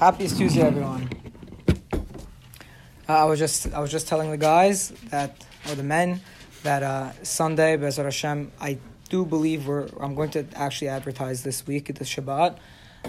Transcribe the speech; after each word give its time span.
Happiest 0.00 0.38
Tuesday, 0.38 0.62
everyone. 0.62 1.10
Uh, 1.92 1.98
I 3.06 3.24
was 3.24 3.38
just 3.38 3.70
I 3.74 3.80
was 3.80 3.90
just 3.90 4.08
telling 4.08 4.30
the 4.30 4.38
guys 4.38 4.94
that 5.10 5.44
or 5.68 5.74
the 5.74 5.82
men 5.82 6.22
that 6.62 6.82
uh, 6.82 7.12
Sunday, 7.22 7.76
Be'ezrat 7.76 8.04
Hashem, 8.04 8.50
I 8.58 8.78
do 9.10 9.26
believe 9.26 9.66
we're 9.66 9.88
I'm 10.00 10.14
going 10.14 10.30
to 10.30 10.46
actually 10.54 10.88
advertise 10.88 11.42
this 11.42 11.66
week 11.66 11.90
at 11.90 11.96
the 11.96 12.06
Shabbat, 12.06 12.56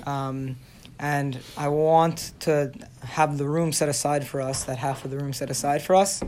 um, 0.05 0.57
and 0.99 1.39
I 1.55 1.69
want 1.69 2.33
to 2.41 2.73
have 3.03 3.37
the 3.37 3.47
room 3.47 3.71
set 3.71 3.87
aside 3.87 4.28
for 4.28 4.42
us. 4.42 4.65
That 4.65 4.78
half 4.78 5.05
of 5.05 5.12
the 5.12 5.17
room 5.17 5.31
set 5.31 5.49
aside 5.49 5.81
for 5.81 5.96
us, 5.96 6.21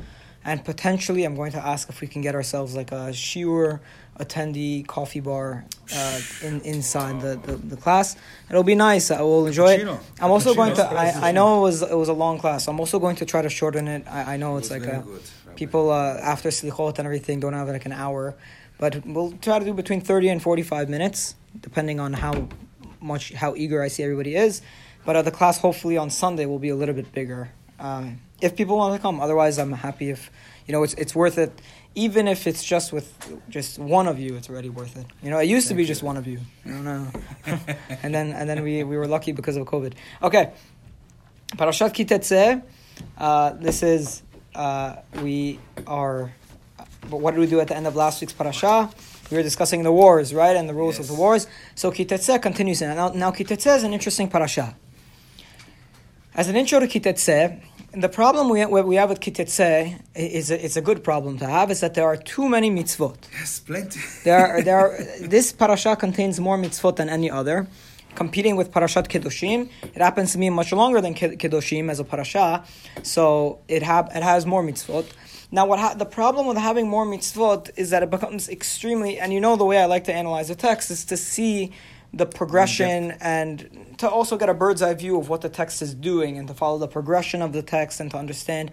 and 0.46 0.64
potentially 0.64 1.24
I'm 1.24 1.36
going 1.36 1.52
to 1.54 1.66
ask 1.66 1.90
if 1.90 2.02
we 2.02 2.08
can 2.08 2.22
get 2.22 2.36
ourselves 2.36 2.76
like 2.76 2.92
a 2.92 3.12
shiur 3.12 3.80
attendee 4.20 4.86
coffee 4.86 5.20
bar 5.20 5.66
uh, 5.94 6.22
in, 6.44 6.62
inside 6.62 7.22
the, 7.22 7.36
the, 7.36 7.56
the, 7.56 7.78
class. 7.78 8.16
It'll 8.50 8.64
be 8.64 8.76
nice. 8.76 9.10
I 9.10 9.22
will 9.22 9.48
enjoy 9.48 9.74
it. 9.74 9.88
I'm 10.22 10.32
also 10.32 10.54
going 10.54 10.76
to. 10.76 10.86
I, 10.86 11.30
I 11.30 11.32
know 11.32 11.60
it 11.60 11.62
was 11.62 11.82
it 11.82 11.98
was 11.98 12.10
a 12.10 12.14
long 12.14 12.38
class. 12.38 12.68
I'm 12.68 12.80
also 12.80 13.00
going 13.00 13.16
to 13.18 13.26
try 13.26 13.42
to 13.42 13.50
shorten 13.50 13.88
it. 13.88 14.06
I, 14.08 14.34
I 14.34 14.38
know 14.38 14.58
it's 14.58 14.70
it 14.70 14.82
like 14.82 14.90
a, 14.90 15.06
people 15.56 15.92
uh, 15.92 16.20
after 16.22 16.50
slichot 16.50 17.00
and 17.00 17.06
everything 17.06 17.40
don't 17.40 17.54
have 17.54 17.68
like 17.70 17.86
an 17.86 17.92
hour, 17.92 18.36
but 18.78 19.06
we'll 19.06 19.32
try 19.42 19.60
to 19.60 19.66
do 19.66 19.74
between 19.74 20.02
30 20.02 20.30
and 20.30 20.42
45 20.42 20.90
minutes, 20.90 21.36
depending 21.60 22.00
on 22.00 22.14
how 22.14 22.50
much 23.02 23.34
how 23.34 23.56
eager 23.56 23.82
I 23.82 23.88
see 23.88 24.04
everybody 24.04 24.36
is. 24.36 24.62
But 25.06 25.16
uh, 25.16 25.22
the 25.22 25.32
class 25.32 25.58
hopefully 25.58 25.98
on 25.98 26.10
Sunday 26.10 26.46
will 26.46 26.60
be 26.60 26.70
a 26.70 26.76
little 26.76 26.96
bit 26.96 27.12
bigger. 27.14 27.50
Um, 27.80 28.22
if 28.44 28.56
people 28.56 28.78
want 28.78 28.96
to 28.96 29.02
come, 29.02 29.20
otherwise 29.20 29.58
I'm 29.58 29.72
happy 29.72 30.10
if 30.10 30.32
you 30.68 30.72
know 30.74 30.84
it's 30.84 30.94
it's 30.96 31.16
worth 31.16 31.38
it 31.38 31.52
even 31.96 32.28
if 32.28 32.48
it's 32.48 32.64
just 32.64 32.92
with 32.92 33.08
just 33.50 33.78
one 33.78 34.08
of 34.08 34.20
you, 34.20 34.36
it's 34.36 34.50
already 34.50 34.70
worth 34.70 34.98
it. 34.98 35.06
You 35.22 35.30
know, 35.30 35.38
it 35.38 35.46
used 35.46 35.68
to 35.68 35.76
be 35.76 35.86
just 35.86 36.02
one 36.02 36.18
of 36.18 36.26
you. 36.26 36.40
I 36.66 36.70
don't 36.70 36.84
know. 36.84 37.08
and 38.04 38.14
then 38.14 38.32
and 38.32 38.50
then 38.50 38.64
we, 38.64 38.84
we 38.84 38.98
were 38.98 39.08
lucky 39.08 39.32
because 39.32 39.58
of 39.58 39.68
COVID. 39.68 39.94
Okay. 40.22 40.54
Parashat 41.50 41.94
Ki 41.94 42.06
Tetzeh. 42.06 42.64
Uh, 43.18 43.52
this 43.54 43.84
is 43.84 44.24
uh, 44.56 44.98
we 45.22 45.60
are. 45.86 46.34
But 47.10 47.18
what 47.18 47.32
did 47.32 47.42
we 47.42 47.48
do 47.48 47.60
at 47.60 47.68
the 47.68 47.76
end 47.76 47.86
of 47.86 47.96
last 47.96 48.22
week's 48.22 48.34
parasha? 48.34 48.90
We 49.30 49.38
were 49.38 49.44
discussing 49.44 49.84
the 49.84 49.92
wars, 49.92 50.34
right, 50.34 50.56
and 50.56 50.68
the 50.70 50.74
rules 50.74 50.98
yes. 50.98 51.10
of 51.10 51.16
the 51.16 51.20
wars. 51.20 51.48
So 51.76 51.92
Ki 51.92 52.06
Tetzeh 52.06 52.42
continues. 52.42 52.82
Now, 52.82 53.10
now 53.10 53.32
Ki 53.32 53.44
Tetzeh 53.44 53.76
is 53.76 53.84
an 53.84 53.94
interesting 53.94 54.30
parasha. 54.30 54.76
As 56.34 56.48
an 56.48 56.56
intro 56.56 56.80
to 56.80 56.88
Ki 56.88 57.00
Tetzeh, 57.94 58.02
the 58.02 58.10
problem 58.10 58.50
we, 58.50 58.66
we 58.66 58.96
have 58.96 59.10
with 59.10 59.20
Ki 59.20 59.32
Tetzeh 59.32 60.00
is 60.16 60.52
a, 60.52 60.66
it's 60.66 60.76
a 60.76 60.82
good 60.82 61.04
problem 61.04 61.38
to 61.40 61.48
have 61.48 61.72
is 61.72 61.80
that 61.82 61.94
there 61.94 62.06
are 62.06 62.18
too 62.18 62.50
many 62.50 62.70
mitzvot. 62.70 63.18
Yes, 63.32 63.60
plenty. 63.60 64.00
there 64.24 64.46
are, 64.46 64.62
there 64.62 64.78
are, 64.78 64.98
this 65.22 65.52
parasha 65.52 65.96
contains 65.96 66.40
more 66.40 66.58
mitzvot 66.58 66.96
than 66.96 67.10
any 67.10 67.30
other, 67.30 67.68
competing 68.16 68.56
with 68.56 68.72
Parashat 68.72 69.08
Kedoshim. 69.08 69.70
It 69.84 70.02
happens 70.02 70.32
to 70.34 70.38
be 70.38 70.50
much 70.50 70.72
longer 70.72 71.02
than 71.02 71.14
Kedoshim 71.14 71.90
as 71.90 72.00
a 72.00 72.04
parasha, 72.04 72.64
so 73.02 73.60
it, 73.68 73.84
have, 73.84 74.10
it 74.14 74.24
has 74.24 74.46
more 74.46 74.64
mitzvot. 74.64 75.06
Now, 75.52 75.68
what 75.68 75.80
ha- 75.80 75.94
the 75.94 76.06
problem 76.06 76.48
with 76.48 76.58
having 76.58 76.88
more 76.88 77.06
mitzvot 77.06 77.72
is 77.76 77.92
that 77.92 78.02
it 78.02 78.10
becomes 78.10 78.50
extremely, 78.50 79.20
and 79.20 79.32
you 79.32 79.40
know 79.40 79.56
the 79.56 79.66
way 79.66 79.78
I 79.78 79.86
like 79.86 80.06
to 80.06 80.14
analyze 80.14 80.50
a 80.50 80.56
text 80.56 80.90
is 80.90 81.06
to 81.06 81.18
see 81.18 81.72
the 82.14 82.26
progression 82.26 83.12
and 83.22 83.96
to 83.98 84.08
also 84.08 84.38
get 84.38 84.48
a 84.48 84.54
bird's 84.54 84.82
eye 84.82 84.94
view 84.94 85.20
of 85.20 85.30
what 85.30 85.42
the 85.42 85.50
text 85.50 85.82
is 85.82 85.96
doing 85.96 86.38
and 86.38 86.48
to 86.48 86.54
follow 86.54 86.78
the 86.78 86.88
progression 86.88 87.42
of 87.42 87.54
the 87.54 87.64
text 87.64 88.00
and 88.00 88.12
to 88.12 88.18
understand 88.18 88.72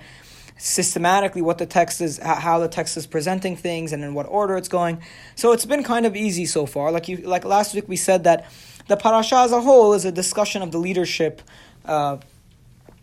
systematically 0.58 1.40
what 1.40 1.56
the 1.56 1.64
text 1.64 2.02
is 2.02 2.18
how 2.18 2.58
the 2.58 2.68
text 2.68 2.96
is 2.98 3.06
presenting 3.06 3.56
things 3.56 3.92
and 3.94 4.04
in 4.04 4.12
what 4.12 4.26
order 4.26 4.58
it's 4.58 4.68
going. 4.68 5.00
So 5.34 5.52
it's 5.52 5.64
been 5.64 5.82
kind 5.82 6.04
of 6.04 6.14
easy 6.14 6.44
so 6.44 6.66
far. 6.66 6.92
Like 6.92 7.08
you 7.08 7.16
like 7.18 7.46
last 7.46 7.74
week 7.74 7.88
we 7.88 7.96
said 7.96 8.24
that 8.24 8.50
the 8.88 8.96
parasha 8.96 9.36
as 9.36 9.52
a 9.52 9.60
whole 9.62 9.94
is 9.94 10.04
a 10.04 10.12
discussion 10.12 10.60
of 10.60 10.70
the 10.70 10.78
leadership 10.78 11.40
uh, 11.86 12.18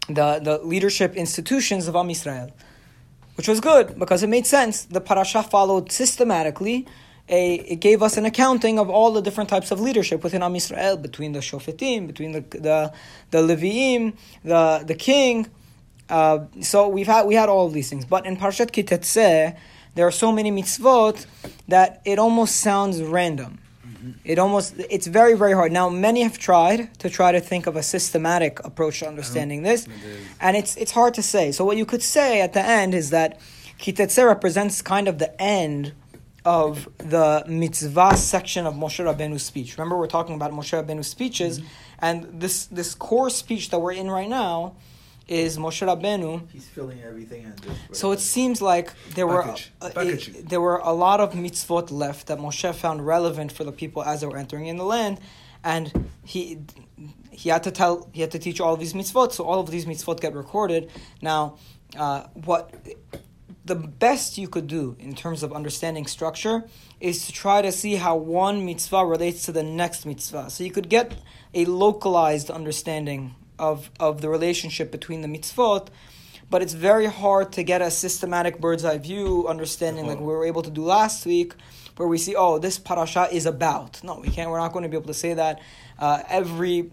the, 0.08 0.40
the 0.40 0.60
leadership 0.60 1.16
institutions 1.16 1.88
of 1.88 1.96
Am 1.96 2.08
Yisrael 2.08 2.52
which 3.38 3.48
was 3.48 3.60
good 3.60 3.98
because 4.00 4.24
it 4.24 4.28
made 4.28 4.48
sense. 4.48 4.84
The 4.86 5.00
parasha 5.00 5.44
followed 5.44 5.92
systematically 5.92 6.88
a, 7.30 7.56
it 7.56 7.80
gave 7.82 8.02
us 8.02 8.18
an 8.18 8.26
accounting 8.26 8.80
of 8.80 8.90
all 8.90 9.12
the 9.12 9.22
different 9.22 9.50
types 9.50 9.72
of 9.72 9.82
leadership 9.82 10.24
within 10.24 10.42
Am 10.42 10.54
Yisrael, 10.54 11.02
between 11.02 11.34
the 11.34 11.40
Shofetim, 11.40 12.08
between 12.08 12.32
the 12.32 12.42
the, 12.42 12.94
the 13.32 13.40
Leviim, 13.40 14.14
the 14.44 14.84
the 14.86 14.96
king. 14.96 15.48
Uh, 16.10 16.46
so 16.62 16.88
we've 16.88 17.08
had 17.08 17.26
we 17.26 17.36
had 17.36 17.50
all 17.50 17.68
of 17.68 17.74
these 17.74 17.90
things, 17.90 18.06
but 18.06 18.26
in 18.26 18.38
Parshat 18.38 18.72
Ki 18.72 18.84
Tetzeh, 18.84 19.58
there 19.96 20.08
are 20.08 20.12
so 20.12 20.32
many 20.32 20.52
mitzvot 20.52 21.26
that 21.68 22.02
it 22.06 22.18
almost 22.18 22.58
sounds 22.58 23.02
random. 23.02 23.60
Mm-hmm. 23.86 24.12
It 24.24 24.40
almost 24.40 24.76
it's 24.90 25.08
very 25.08 25.34
very 25.34 25.52
hard. 25.52 25.74
Now 25.74 25.90
many 25.90 26.24
have 26.24 26.38
tried 26.38 26.98
to 27.00 27.10
try 27.10 27.34
to 27.34 27.42
think 27.42 27.68
of 27.68 27.76
a 27.76 27.84
systematic 27.84 28.64
approach 28.64 29.00
to 29.00 29.08
understanding 29.08 29.64
this, 29.64 29.86
and 30.40 30.56
it's 30.56 30.78
it's 30.78 30.92
hard 30.92 31.14
to 31.16 31.22
say. 31.22 31.52
So 31.52 31.66
what 31.66 31.76
you 31.76 31.86
could 31.86 32.04
say 32.04 32.40
at 32.40 32.54
the 32.54 32.62
end 32.64 32.94
is 32.94 33.10
that 33.10 33.42
Ki 33.80 33.92
Tetzeh 33.92 34.26
represents 34.26 34.82
kind 34.82 35.10
of 35.10 35.20
the 35.20 35.40
end 35.42 35.92
of 36.48 36.88
the 37.00 37.44
mitzvah 37.46 38.16
section 38.16 38.66
of 38.66 38.74
Moshe 38.74 39.04
Rabbeinu's 39.04 39.44
speech. 39.44 39.78
Remember, 39.78 39.98
we're 39.98 40.08
talking 40.08 40.36
about 40.36 40.54
Moshe 40.54 40.72
Rabbeinu's 40.82 41.08
speeches, 41.08 41.60
mm-hmm. 41.60 41.68
and 42.00 42.42
this 42.42 42.68
this 42.68 42.96
core 42.96 43.30
speech 43.30 43.70
that 43.72 43.80
we're 43.80 43.92
in 43.92 44.10
right 44.10 44.30
now 44.30 44.78
is 45.28 45.58
Moshe 45.58 45.86
Rabbeinu. 45.86 46.50
He's 46.50 46.66
filling 46.66 47.02
everything 47.04 47.44
in. 47.44 47.54
So 47.92 48.14
it 48.14 48.22
seems 48.22 48.62
like 48.62 48.94
there 49.16 49.28
were 49.28 49.42
a, 49.82 49.92
a, 49.98 50.16
there 50.54 50.62
were 50.62 50.78
a 50.78 50.94
lot 50.94 51.20
of 51.20 51.34
mitzvot 51.34 51.92
left 51.92 52.28
that 52.28 52.40
Moshe 52.40 52.74
found 52.74 53.06
relevant 53.06 53.52
for 53.52 53.66
the 53.66 53.74
people 53.74 54.02
as 54.04 54.22
they 54.22 54.28
were 54.28 54.38
entering 54.38 54.68
in 54.68 54.78
the 54.78 54.86
land, 54.86 55.20
and 55.66 56.08
he 56.24 56.60
he 57.30 57.50
had 57.50 57.64
to 57.64 57.72
tell 57.72 58.10
he 58.14 58.22
had 58.22 58.32
to 58.32 58.40
teach 58.40 58.62
all 58.62 58.74
of 58.74 58.80
these 58.80 58.94
mitzvot. 58.94 59.34
So 59.34 59.44
all 59.44 59.60
of 59.60 59.70
these 59.70 59.86
mitzvot 59.86 60.22
get 60.22 60.34
recorded. 60.34 60.90
Now, 61.22 61.58
uh, 61.98 62.28
what 62.46 62.74
the 63.68 63.76
best 63.76 64.38
you 64.38 64.48
could 64.48 64.68
do 64.68 64.96
in 65.00 65.14
terms 65.14 65.44
of 65.44 65.52
understanding 65.54 66.08
structure 66.08 66.64
is 67.00 67.26
to 67.28 67.32
try 67.32 67.62
to 67.62 67.72
see 67.72 67.96
how 67.96 68.16
one 68.16 68.66
mitzvah 68.66 69.06
relates 69.06 69.44
to 69.46 69.52
the 69.52 69.64
next 69.64 70.06
mitzvah. 70.06 70.50
So 70.50 70.64
you 70.64 70.72
could 70.72 70.90
get 70.90 71.14
a 71.54 71.66
localized 71.66 72.50
understanding 72.50 73.36
of, 73.60 73.92
of 74.00 74.22
the 74.22 74.30
relationship 74.30 74.92
between 74.92 75.22
the 75.22 75.28
mitzvot, 75.28 75.88
but 76.50 76.62
it's 76.62 76.74
very 76.74 77.08
hard 77.08 77.52
to 77.54 77.64
get 77.64 77.82
a 77.82 77.92
systematic 77.92 78.60
bird's 78.62 78.86
eye 78.86 78.98
view 78.98 79.48
understanding 79.48 80.08
like 80.08 80.20
we 80.20 80.26
were 80.26 80.46
able 80.46 80.62
to 80.62 80.72
do 80.72 80.84
last 80.84 81.26
week, 81.26 81.54
where 81.98 82.08
we 82.08 82.18
see, 82.18 82.36
oh, 82.36 82.58
this 82.60 82.80
parasha 82.80 83.28
is 83.32 83.46
about. 83.46 84.02
No, 84.04 84.20
we 84.20 84.30
can't, 84.30 84.50
we're 84.50 84.60
not 84.60 84.72
going 84.72 84.84
to 84.84 84.90
be 84.90 84.96
able 84.96 85.08
to 85.08 85.14
say 85.14 85.34
that. 85.34 85.62
Uh, 86.00 86.22
every 86.30 86.90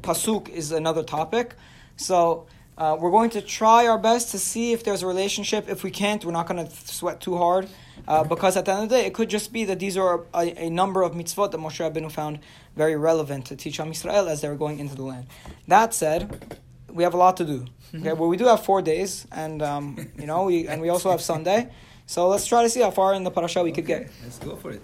pasuk 0.00 0.48
is 0.50 0.72
another 0.72 1.02
topic. 1.02 1.54
So 1.96 2.46
uh, 2.78 2.96
we're 2.98 3.10
going 3.10 3.30
to 3.30 3.42
try 3.42 3.88
our 3.88 3.98
best 3.98 4.30
to 4.30 4.38
see 4.38 4.72
if 4.72 4.84
there's 4.84 5.02
a 5.02 5.06
relationship. 5.06 5.68
If 5.68 5.82
we 5.82 5.90
can't, 5.90 6.24
we're 6.24 6.32
not 6.32 6.46
going 6.46 6.64
to 6.64 6.72
sweat 6.86 7.20
too 7.20 7.36
hard. 7.36 7.68
Uh, 8.06 8.22
because 8.22 8.56
at 8.56 8.64
the 8.64 8.72
end 8.72 8.84
of 8.84 8.88
the 8.88 8.94
day, 8.94 9.04
it 9.04 9.12
could 9.12 9.28
just 9.28 9.52
be 9.52 9.64
that 9.64 9.80
these 9.80 9.96
are 9.96 10.24
a, 10.32 10.66
a 10.66 10.70
number 10.70 11.02
of 11.02 11.12
mitzvot 11.12 11.50
that 11.50 11.58
Moshe 11.58 11.80
Rabbeinu 11.84 12.10
found 12.10 12.38
very 12.76 12.96
relevant 12.96 13.46
to 13.46 13.56
teach 13.56 13.80
Am 13.80 13.90
Yisrael 13.90 14.28
as 14.28 14.40
they 14.40 14.48
were 14.48 14.56
going 14.56 14.78
into 14.78 14.94
the 14.94 15.02
land. 15.02 15.26
That 15.66 15.92
said, 15.92 16.60
we 16.88 17.02
have 17.02 17.14
a 17.14 17.16
lot 17.16 17.36
to 17.38 17.44
do. 17.44 17.66
Okay, 17.94 18.12
well, 18.12 18.28
we 18.28 18.36
do 18.36 18.44
have 18.46 18.64
four 18.64 18.80
days, 18.80 19.26
and 19.32 19.60
um, 19.62 20.10
you 20.18 20.26
know, 20.26 20.44
we 20.44 20.68
and 20.68 20.80
we 20.80 20.88
also 20.88 21.10
have 21.10 21.20
Sunday. 21.20 21.70
So 22.06 22.28
let's 22.28 22.46
try 22.46 22.62
to 22.62 22.70
see 22.70 22.80
how 22.80 22.90
far 22.90 23.12
in 23.14 23.24
the 23.24 23.30
parasha 23.30 23.62
we 23.62 23.70
okay, 23.70 23.82
could 23.82 23.86
get. 23.86 24.10
Let's 24.22 24.38
go 24.38 24.56
for 24.56 24.70
it. 24.70 24.82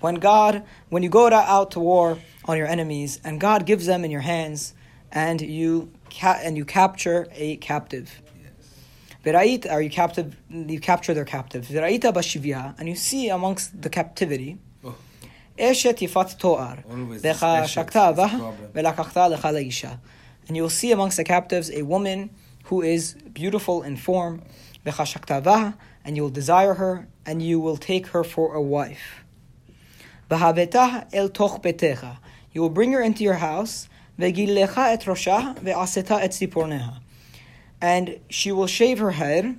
When 0.00 0.16
God, 0.16 0.62
when 0.88 1.02
you 1.02 1.08
go 1.08 1.30
out 1.32 1.70
to 1.72 1.80
war 1.80 2.18
on 2.44 2.56
your 2.58 2.66
enemies 2.66 3.20
and 3.24 3.40
God 3.40 3.66
gives 3.66 3.86
them 3.86 4.04
in 4.04 4.10
your 4.10 4.20
hands 4.20 4.74
and 5.10 5.40
you 5.40 5.90
ca- 6.10 6.40
and 6.42 6.56
you 6.56 6.64
capture 6.64 7.26
a 7.32 7.56
captive. 7.56 8.22
Yes. 9.24 9.66
are 9.70 9.82
you 9.82 9.90
captive 9.90 10.36
you 10.50 10.80
capture 10.80 11.14
their 11.14 11.24
captive. 11.24 11.68
And 11.70 12.88
you 12.88 12.94
see 12.94 13.28
amongst 13.28 13.82
the 13.82 13.88
captivity 13.90 14.58
Eshet 15.58 15.98
Yifat 15.98 16.38
Toar. 16.38 16.84
And 20.48 20.56
you 20.56 20.62
will 20.62 20.70
see 20.70 20.92
amongst 20.92 21.16
the 21.16 21.24
captives 21.24 21.70
a 21.70 21.82
woman 21.82 22.30
who 22.64 22.82
is 22.82 23.14
beautiful 23.32 23.82
in 23.82 23.96
form, 23.96 24.42
and 24.84 26.16
you 26.16 26.22
will 26.22 26.30
desire 26.30 26.74
her, 26.74 27.08
and 27.24 27.42
you 27.42 27.58
will 27.58 27.76
take 27.76 28.08
her 28.08 28.22
for 28.22 28.54
a 28.54 28.62
wife. 28.62 29.24
El 30.30 31.28
toch 31.28 31.62
betecha. 31.62 32.18
You 32.52 32.62
will 32.62 32.70
bring 32.70 32.92
her 32.92 33.02
into 33.02 33.22
your 33.22 33.34
house. 33.34 33.88
Vegilecha 34.18 34.92
et 34.92 35.02
roshah 35.02 35.58
ve'aseta 35.58 36.22
et 36.22 36.30
ziporneha. 36.30 37.00
And 37.80 38.18
she 38.30 38.50
will 38.50 38.66
shave 38.66 38.98
her 38.98 39.10
head. 39.10 39.58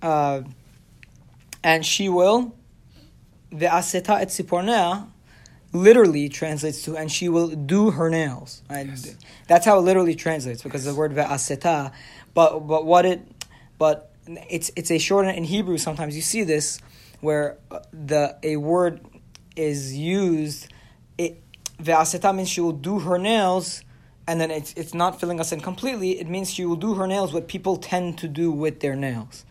Uh, 0.00 0.42
and 1.62 1.84
she 1.84 2.08
will 2.08 2.54
ve'aseta 3.52 4.20
et 4.20 4.28
ziporneha 4.28 5.08
literally 5.72 6.28
translates 6.28 6.82
to 6.82 6.96
and 6.96 7.12
she 7.12 7.28
will 7.28 7.48
do 7.48 7.90
her 7.90 8.08
nails. 8.08 8.62
Right? 8.70 8.86
Yes. 8.86 9.14
That's 9.46 9.66
how 9.66 9.78
it 9.78 9.82
literally 9.82 10.14
translates 10.14 10.62
because 10.62 10.84
yes. 10.84 10.94
the 10.94 10.98
word 10.98 11.12
ve'aseta. 11.12 11.92
But 12.32 12.60
but 12.60 12.86
what 12.86 13.04
it 13.04 13.20
but 13.78 14.10
it's 14.48 14.70
it's 14.76 14.90
a 14.90 14.98
shortened 14.98 15.36
in 15.36 15.44
Hebrew. 15.44 15.78
Sometimes 15.78 16.16
you 16.16 16.22
see 16.22 16.44
this 16.44 16.80
where 17.20 17.58
uh, 17.70 17.80
the 17.92 18.36
a 18.42 18.56
word 18.56 19.00
is 19.56 19.96
used 19.96 20.68
it 21.16 21.42
ve'aseta 21.82 22.34
means 22.34 22.48
she 22.48 22.60
will 22.60 22.72
do 22.72 22.98
her 23.00 23.18
nails, 23.18 23.82
and 24.26 24.40
then 24.40 24.50
it's 24.50 24.72
it's 24.74 24.94
not 24.94 25.18
filling 25.20 25.40
us 25.40 25.52
in 25.52 25.60
completely. 25.60 26.18
It 26.20 26.28
means 26.28 26.50
she 26.52 26.64
will 26.64 26.76
do 26.76 26.94
her 26.94 27.06
nails 27.06 27.32
what 27.32 27.48
people 27.48 27.76
tend 27.76 28.18
to 28.18 28.28
do 28.28 28.50
with 28.52 28.80
their 28.80 28.94
nails, 28.96 29.44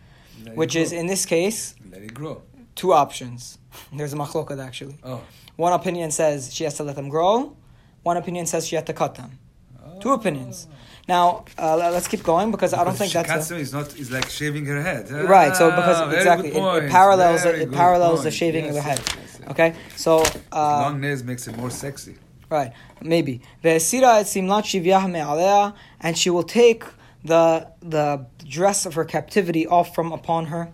Let 0.44 0.56
which 0.56 0.74
is 0.76 0.92
in 0.92 1.06
this 1.06 1.26
case 1.26 1.74
Let 1.90 2.02
it 2.02 2.14
grow. 2.14 2.42
two 2.74 2.92
options. 2.92 3.58
There's 3.92 4.12
a 4.12 4.16
machloket 4.16 4.58
actually. 4.64 4.96
Oh. 5.04 5.20
One 5.56 5.72
opinion 5.72 6.10
says 6.10 6.54
she 6.54 6.64
has 6.64 6.74
to 6.76 6.84
let 6.84 6.96
them 6.96 7.08
grow. 7.08 7.56
One 8.02 8.16
opinion 8.16 8.46
says 8.46 8.66
she 8.68 8.76
has 8.76 8.84
to 8.84 8.92
cut 8.92 9.14
them. 9.16 9.38
Two 10.00 10.12
opinions. 10.12 10.68
Now 11.08 11.44
uh, 11.58 11.76
let's 11.76 12.06
keep 12.06 12.22
going 12.22 12.50
because 12.52 12.72
I 12.72 12.84
don't 12.84 12.94
think 12.94 13.10
she 13.10 13.18
that's 13.18 13.28
cuts 13.30 13.46
a, 13.50 13.54
them, 13.54 13.62
it's 13.62 13.72
not. 13.72 13.98
It's 13.98 14.10
like 14.10 14.28
shaving 14.28 14.64
her 14.66 14.80
head. 14.80 15.10
right. 15.10 15.56
So 15.56 15.70
Ah, 15.70 15.76
because 15.76 16.14
exactly 16.14 16.50
it, 16.50 16.84
it 16.84 16.90
parallels 16.90 17.44
it, 17.44 17.56
good 17.58 17.72
parallels 17.72 18.22
the 18.24 18.30
shaving 18.30 18.66
Yes, 18.66 18.70
of 18.70 18.74
the 18.76 18.82
head. 18.90 19.00
Okay, 19.48 19.74
so 19.96 20.22
uh, 20.52 20.80
Long 20.82 21.00
nails 21.00 21.22
makes 21.22 21.48
it 21.48 21.56
more 21.56 21.70
sexy. 21.70 22.16
Right, 22.50 22.72
maybe. 23.02 23.40
Ve'esira 23.64 24.20
et 24.20 24.24
simlat 24.24 24.64
shivyah 24.64 25.10
me'alea, 25.10 25.74
and 26.00 26.16
she 26.16 26.30
will 26.30 26.42
take 26.42 26.84
the 27.24 27.68
the 27.80 28.26
dress 28.46 28.86
of 28.86 28.94
her 28.94 29.04
captivity 29.04 29.66
off 29.66 29.94
from 29.94 30.12
upon 30.12 30.46
her. 30.46 30.70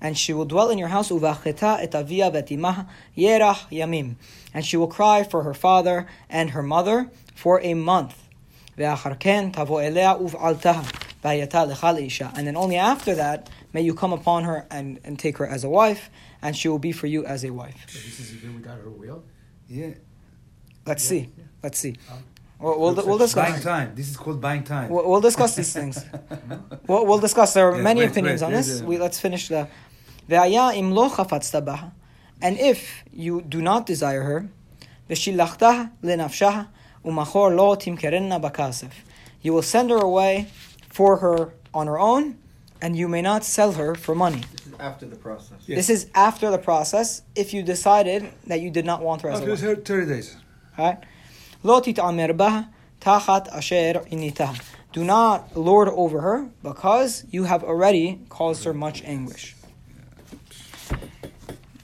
And 0.00 0.16
she 0.16 0.32
will 0.32 0.44
dwell 0.44 0.70
in 0.70 0.78
your 0.78 0.88
house. 0.88 1.10
Uvacheta 1.10 1.80
et 1.80 1.94
avia 1.94 2.30
ve'timah 2.30 2.86
yerach 3.16 3.68
yamim, 3.70 4.14
and 4.54 4.64
she 4.64 4.76
will 4.76 4.86
cry 4.86 5.24
for 5.24 5.42
her 5.42 5.54
father 5.54 6.06
and 6.28 6.50
her 6.50 6.62
mother 6.62 7.10
for 7.34 7.60
a 7.62 7.74
month. 7.74 8.16
Ve'achar 8.76 9.18
ken 9.18 9.50
tavo 9.50 9.78
elea 9.84 10.16
uv'altaha 10.20 10.84
va'yata 11.24 11.72
lecha 11.72 11.96
leisha, 11.96 12.32
and 12.36 12.46
then 12.46 12.56
only 12.56 12.76
after 12.76 13.14
that 13.16 13.50
may 13.72 13.82
you 13.82 13.92
come 13.92 14.12
upon 14.12 14.44
her 14.44 14.66
and, 14.70 15.00
and 15.02 15.18
take 15.18 15.38
her 15.38 15.46
as 15.46 15.64
a 15.64 15.68
wife, 15.68 16.08
and 16.42 16.56
she 16.56 16.68
will 16.68 16.78
be 16.78 16.92
for 16.92 17.06
you 17.06 17.24
as 17.24 17.44
a 17.44 17.50
wife. 17.50 17.86
So 17.88 17.98
this 17.98 18.20
is 18.20 18.34
even 18.34 18.54
without 18.56 18.78
her 18.80 18.90
will. 18.90 19.24
Yeah. 19.68 19.94
Let's 20.86 21.04
Yeah, 21.04 21.08
see. 21.08 21.30
yeah. 21.36 21.44
Let's 21.62 21.78
see. 21.78 21.96
Um, 22.10 22.24
We'll, 22.60 22.76
we'll, 22.80 22.94
we'll 23.06 23.18
like 23.18 23.34
Buying 23.36 23.60
time. 23.62 23.92
This 23.94 24.08
is 24.10 24.16
called 24.16 24.40
buying 24.40 24.64
time. 24.64 24.88
We'll, 24.90 25.08
we'll 25.08 25.20
discuss 25.20 25.54
these 25.54 25.72
things. 25.72 26.04
We'll, 26.88 27.06
we'll 27.06 27.20
discuss. 27.20 27.54
There 27.54 27.68
are 27.70 27.76
Yes, 27.76 27.84
many 27.84 28.00
wait, 28.00 28.10
opinions 28.10 28.40
wait, 28.40 28.46
on 28.48 28.52
this. 28.52 28.80
a- 28.80 28.84
We, 28.84 28.98
let's 28.98 29.20
finish 29.20 29.46
the. 29.46 29.68
"Ve'aya 30.28 30.74
im 30.76 30.90
lo 30.90 31.08
chafatzta 31.08 31.64
baha," 31.64 31.92
And 32.42 32.58
if 32.58 33.04
you 33.12 33.42
do 33.42 33.62
not 33.62 33.86
desire 33.86 34.22
her, 34.24 34.48
v'shilachtaha 35.08 35.92
lenafshaha 36.02 36.66
umachor 37.04 37.54
lo 37.56 37.76
timkerenna 37.76 38.40
bakasef. 38.42 38.90
You 39.40 39.52
will 39.52 39.62
send 39.62 39.90
her 39.90 39.98
away 39.98 40.48
for 40.88 41.18
her 41.18 41.54
on 41.72 41.86
her 41.86 41.98
own, 41.98 42.38
and 42.80 42.96
you 42.96 43.08
may 43.08 43.22
not 43.22 43.44
sell 43.44 43.72
her 43.72 43.94
for 43.94 44.14
money. 44.14 44.42
This 44.52 44.66
is 44.66 44.74
after 44.78 45.06
the 45.06 45.16
process. 45.16 45.58
Yes. 45.66 45.76
This 45.78 45.90
is 45.90 46.10
after 46.14 46.50
the 46.50 46.58
process. 46.58 47.22
If 47.34 47.52
you 47.52 47.62
decided 47.62 48.30
that 48.46 48.60
you 48.60 48.70
did 48.70 48.84
not 48.84 49.02
want 49.02 49.22
her 49.22 49.30
as 49.30 49.38
a 49.40 49.42
After 49.42 49.50
wife. 49.50 49.60
thir- 49.84 50.00
30 50.00 50.06
days. 50.06 50.36
Right? 50.76 50.98
Lo 51.62 51.80
tit'amer 51.80 52.36
baha 52.36 52.70
tachat 53.00 53.48
asher 53.48 54.04
initaha. 54.12 54.60
Do 54.92 55.04
not 55.04 55.56
lord 55.56 55.88
over 55.88 56.20
her 56.20 56.48
because 56.62 57.24
you 57.30 57.44
have 57.44 57.62
already 57.62 58.20
caused 58.28 58.64
her 58.64 58.72
much 58.72 59.02
anguish. 59.04 59.54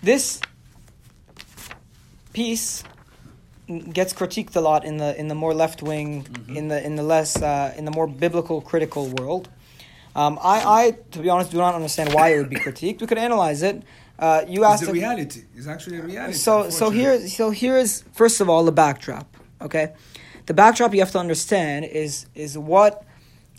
This 0.02 0.40
piece 2.32 2.85
gets 3.93 4.12
critiqued 4.12 4.55
a 4.56 4.61
lot 4.61 4.85
in 4.85 4.99
the 4.99 5.19
in 5.19 5.29
the 5.29 5.35
more 5.35 5.55
left 5.55 5.82
wing, 5.82 6.26
in 6.49 6.69
the 6.69 6.85
in 6.85 6.97
the 6.97 7.02
less 7.02 7.40
uh, 7.40 7.75
in 7.76 7.85
the 7.85 7.90
more 7.90 8.06
biblical 8.06 8.61
critical 8.61 9.08
world. 9.08 9.49
Um, 10.14 10.38
I, 10.43 10.84
I, 10.87 10.90
to 11.12 11.19
be 11.19 11.28
honest, 11.28 11.50
do 11.50 11.58
not 11.58 11.75
understand 11.75 12.14
why 12.14 12.34
it 12.34 12.38
would 12.38 12.50
be 12.50 12.56
critiqued. 12.56 13.00
We 13.00 13.06
could 13.06 13.19
analyze 13.19 13.62
it. 13.62 13.82
Uh, 14.19 14.44
you 14.46 14.64
asked 14.64 14.82
It's 14.82 14.90
a 14.90 14.94
reality. 14.94 15.43
It's 15.56 15.66
actually 15.66 15.99
a 15.99 16.02
reality. 16.02 16.34
so 16.34 16.70
so 16.70 16.90
here 16.90 17.26
so 17.26 17.50
here 17.50 17.76
is 17.76 18.05
first 18.12 18.40
of 18.40 18.49
all 18.49 18.64
the 18.64 18.72
backdrop. 18.72 19.37
Okay, 19.61 19.93
the 20.46 20.55
backdrop 20.55 20.94
you 20.94 21.00
have 21.00 21.11
to 21.12 21.19
understand 21.19 21.84
is 21.87 22.26
is 22.34 22.56
what 22.56 23.05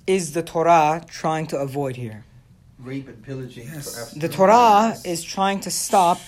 is 0.08 0.32
the 0.34 0.44
Torah 0.44 1.04
trying 1.08 1.46
to 1.48 1.58
avoid 1.58 1.98
here? 1.98 2.24
Rape 2.86 3.08
and 3.08 3.22
pillaging. 3.24 3.68
Yes. 3.68 4.14
For 4.14 4.20
The 4.20 4.30
Torah 4.30 4.96
is 5.04 5.24
trying 5.24 5.60
to 5.62 5.72
stop 5.72 6.20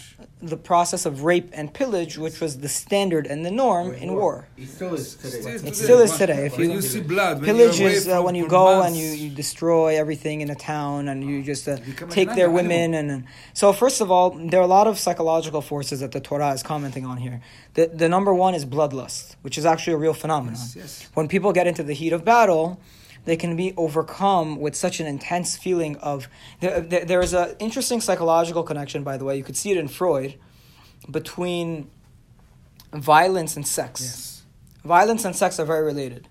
the 0.42 0.58
process 0.58 1.06
of 1.06 1.24
rape 1.24 1.50
and 1.54 1.72
pillage, 1.74 2.18
which 2.18 2.40
was 2.42 2.58
the 2.66 2.70
standard 2.70 3.26
and 3.28 3.46
the 3.46 3.52
norm 3.52 3.94
in 3.94 4.14
war. 4.14 4.48
It 4.58 4.68
still 4.68 4.94
is 4.96 5.16
today. 5.16 5.68
It 5.70 5.76
still 5.76 6.02
is 6.02 6.18
today. 6.18 6.46
If 6.48 6.58
you- 6.58 6.72
you 6.74 6.82
see 6.82 7.02
blood, 7.02 7.44
Pillage 7.44 7.80
is 7.80 8.08
uh, 8.08 8.22
when 8.22 8.34
you 8.36 8.48
go 8.48 8.66
months, 8.66 8.88
and 8.88 8.98
you, 8.98 9.10
you 9.10 9.30
destroy 9.44 9.98
everything 10.04 10.42
in 10.42 10.50
a 10.50 10.56
town 10.56 11.08
and 11.08 11.24
you 11.24 11.44
just 11.44 11.68
uh, 11.68 11.78
take 12.10 12.34
their 12.36 12.50
women 12.50 12.94
and, 13.00 13.12
and 13.12 13.24
so 13.54 13.72
first 13.74 14.02
of 14.02 14.10
all 14.12 14.32
there 14.32 14.60
are 14.60 14.64
a 14.72 14.74
lot 14.80 14.88
of 14.88 14.98
psychological 14.98 15.62
forces 15.62 16.00
that 16.00 16.12
the 16.12 16.20
Torah 16.30 16.52
is 16.58 16.64
commenting 16.64 17.06
on 17.06 17.18
here. 17.18 17.42
The 17.76 17.84
the 18.02 18.10
number 18.10 18.34
one 18.34 18.54
is 18.56 18.66
bloodlust, 18.66 19.36
which 19.44 19.58
is 19.60 19.66
actually 19.66 19.94
a 19.94 19.98
real 20.06 20.14
phenomenon. 20.24 20.60
Yes, 20.60 20.76
yes. 20.76 21.08
When 21.14 21.28
people 21.28 21.52
get 21.54 21.68
into 21.68 21.84
the 21.84 21.94
heat 21.94 22.14
of 22.14 22.22
battle, 22.26 22.80
they 23.28 23.36
can 23.36 23.58
be 23.58 23.74
overcome 23.76 24.56
with 24.56 24.74
such 24.74 25.02
an 25.02 25.06
intense 25.06 25.58
feeling 25.58 25.98
of. 25.98 26.30
There, 26.62 26.80
there, 26.80 27.04
there 27.04 27.22
is 27.22 27.34
an 27.34 27.58
interesting 27.60 28.00
psychological 28.00 28.64
connection, 28.64 29.04
by 29.04 29.18
the 29.18 29.26
way. 29.26 29.36
You 29.36 29.44
could 29.44 29.58
see 29.58 29.70
it 29.70 29.78
in 29.78 29.90
Freud 29.90 30.40
between 31.12 31.90
violence 32.94 33.58
and 33.58 33.68
sex. 33.68 34.02
Yes. 34.02 34.44
Violence 34.86 35.26
and 35.26 35.36
sex 35.36 35.60
are 35.60 35.66
very 35.66 35.84
related. 35.84 36.30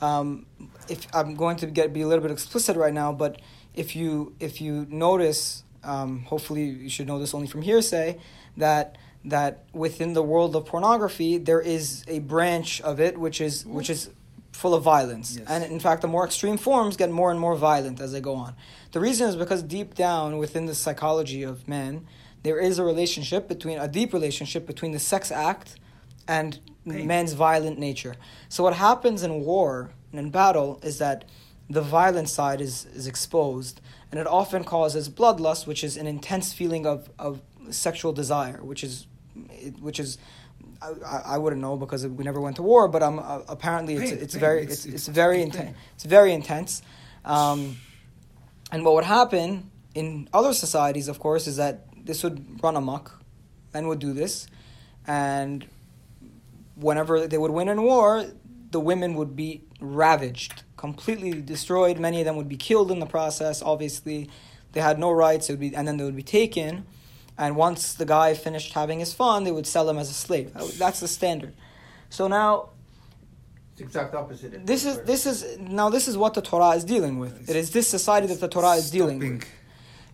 Um, 0.00 0.46
if 0.88 1.08
I'm 1.12 1.34
going 1.34 1.56
to 1.56 1.66
get 1.66 1.92
be 1.92 2.02
a 2.02 2.06
little 2.06 2.22
bit 2.22 2.30
explicit 2.30 2.76
right 2.76 2.94
now, 2.94 3.12
but 3.12 3.40
if 3.74 3.96
you 3.96 4.32
if 4.38 4.60
you 4.60 4.86
notice, 4.88 5.64
um, 5.82 6.20
hopefully 6.22 6.66
you 6.66 6.88
should 6.88 7.08
know 7.08 7.18
this 7.18 7.34
only 7.34 7.48
from 7.48 7.62
hearsay, 7.62 8.20
that 8.56 8.96
that 9.24 9.64
within 9.72 10.12
the 10.12 10.22
world 10.22 10.54
of 10.54 10.66
pornography 10.66 11.36
there 11.36 11.60
is 11.60 12.04
a 12.06 12.20
branch 12.20 12.80
of 12.82 13.00
it 13.00 13.18
which 13.18 13.40
is 13.40 13.66
which 13.66 13.90
is 13.90 14.10
full 14.58 14.74
of 14.74 14.82
violence, 14.82 15.36
Yes. 15.38 15.46
and 15.48 15.62
in 15.64 15.78
fact 15.86 16.02
the 16.02 16.08
more 16.08 16.24
extreme 16.24 16.58
forms 16.68 16.96
get 16.96 17.10
more 17.10 17.30
and 17.30 17.38
more 17.46 17.54
violent 17.70 18.00
as 18.00 18.10
they 18.12 18.20
go 18.20 18.34
on. 18.34 18.52
The 18.92 19.00
reason 19.00 19.28
is 19.28 19.36
because 19.36 19.62
deep 19.62 19.94
down 19.94 20.38
within 20.38 20.66
the 20.66 20.74
psychology 20.74 21.42
of 21.44 21.68
men, 21.68 21.92
there 22.42 22.58
is 22.58 22.78
a 22.78 22.84
relationship 22.92 23.46
between 23.48 23.78
a 23.78 23.86
deep 23.86 24.12
relationship 24.12 24.66
between 24.66 24.92
the 24.92 24.98
sex 24.98 25.30
act 25.30 25.76
and 26.26 26.58
Pain. 26.88 27.06
man's 27.06 27.34
violent 27.34 27.78
nature. 27.78 28.14
So 28.48 28.58
what 28.64 28.74
happens 28.74 29.22
in 29.22 29.32
war 29.44 29.90
and 30.10 30.18
in 30.18 30.30
battle 30.30 30.80
is 30.82 30.98
that 30.98 31.24
the 31.70 31.82
violent 31.82 32.28
side 32.28 32.60
is, 32.60 32.86
is 33.00 33.06
exposed, 33.06 33.80
and 34.10 34.18
it 34.18 34.26
often 34.26 34.64
causes 34.64 35.08
bloodlust, 35.08 35.66
which 35.66 35.84
is 35.84 35.96
an 35.96 36.06
intense 36.06 36.52
feeling 36.52 36.84
of, 36.86 37.10
of 37.18 37.40
sexual 37.70 38.12
desire, 38.12 38.58
which 38.70 38.82
is 38.82 39.06
which 39.80 40.00
is 40.00 40.18
I, 40.82 41.22
I 41.34 41.38
wouldn't 41.38 41.60
know 41.60 41.76
because 41.76 42.06
we 42.06 42.24
never 42.24 42.40
went 42.40 42.56
to 42.56 42.62
war, 42.62 42.88
but 42.88 43.02
um, 43.02 43.18
uh, 43.18 43.40
apparently 43.48 43.94
it's 43.94 44.10
Pain, 44.10 44.18
it's 44.22 44.34
pain. 44.34 44.40
very 44.40 44.58
It's- 44.62 44.76
it's, 44.78 44.86
it's, 44.86 44.94
it's 44.94 45.08
very 45.08 45.42
intense. 45.42 45.76
It's 45.94 46.04
very 46.04 46.32
intense. 46.32 46.82
Um, 47.24 47.76
and 48.72 48.84
what 48.84 48.94
would 48.94 49.04
happen 49.04 49.70
in 49.94 50.28
other 50.32 50.52
societies, 50.52 51.08
of 51.08 51.18
course, 51.18 51.46
is 51.46 51.56
that 51.56 51.86
this 52.04 52.22
would 52.22 52.62
run 52.62 52.76
amok. 52.76 53.22
Men 53.74 53.88
would 53.88 53.98
do 53.98 54.12
this, 54.12 54.46
and 55.06 55.66
whenever 56.76 57.26
they 57.26 57.38
would 57.38 57.50
win 57.50 57.68
in 57.68 57.82
war, 57.82 58.24
the 58.70 58.80
women 58.80 59.14
would 59.14 59.34
be 59.36 59.62
ravaged, 59.80 60.62
completely 60.76 61.32
destroyed. 61.42 61.98
Many 61.98 62.20
of 62.20 62.24
them 62.24 62.36
would 62.36 62.48
be 62.48 62.56
killed 62.56 62.90
in 62.90 62.98
the 62.98 63.06
process. 63.06 63.62
Obviously, 63.62 64.28
they 64.72 64.80
had 64.80 64.98
no 64.98 65.10
rights. 65.10 65.48
It 65.48 65.52
would 65.54 65.60
be, 65.60 65.74
and 65.74 65.86
then 65.86 65.96
they 65.96 66.04
would 66.04 66.16
be 66.16 66.22
taken. 66.22 66.86
And 67.38 67.54
once 67.56 67.94
the 67.94 68.04
guy 68.04 68.34
finished 68.34 68.72
having 68.72 68.98
his 68.98 69.12
fun, 69.12 69.44
they 69.44 69.52
would 69.52 69.66
sell 69.66 69.88
him 69.88 69.96
as 69.98 70.10
a 70.10 70.14
slave. 70.14 70.52
That's 70.78 71.00
the 71.00 71.08
standard. 71.08 71.54
So 72.10 72.26
now 72.26 72.70
It's 73.72 73.80
exact 73.80 74.14
opposite. 74.14 74.66
this 74.66 74.84
is 74.84 75.00
this 75.02 75.24
is 75.24 75.58
now 75.60 75.88
this 75.88 76.08
is 76.08 76.16
what 76.18 76.34
the 76.34 76.42
Torah 76.42 76.70
is 76.70 76.84
dealing 76.84 77.18
with. 77.20 77.48
It 77.48 77.54
is 77.56 77.70
this 77.70 77.86
society 77.86 78.26
that 78.26 78.40
the 78.40 78.48
Torah 78.48 78.72
is 78.82 78.90
dealing 78.90 79.18
Stopping. 79.20 79.38
with. 79.38 79.48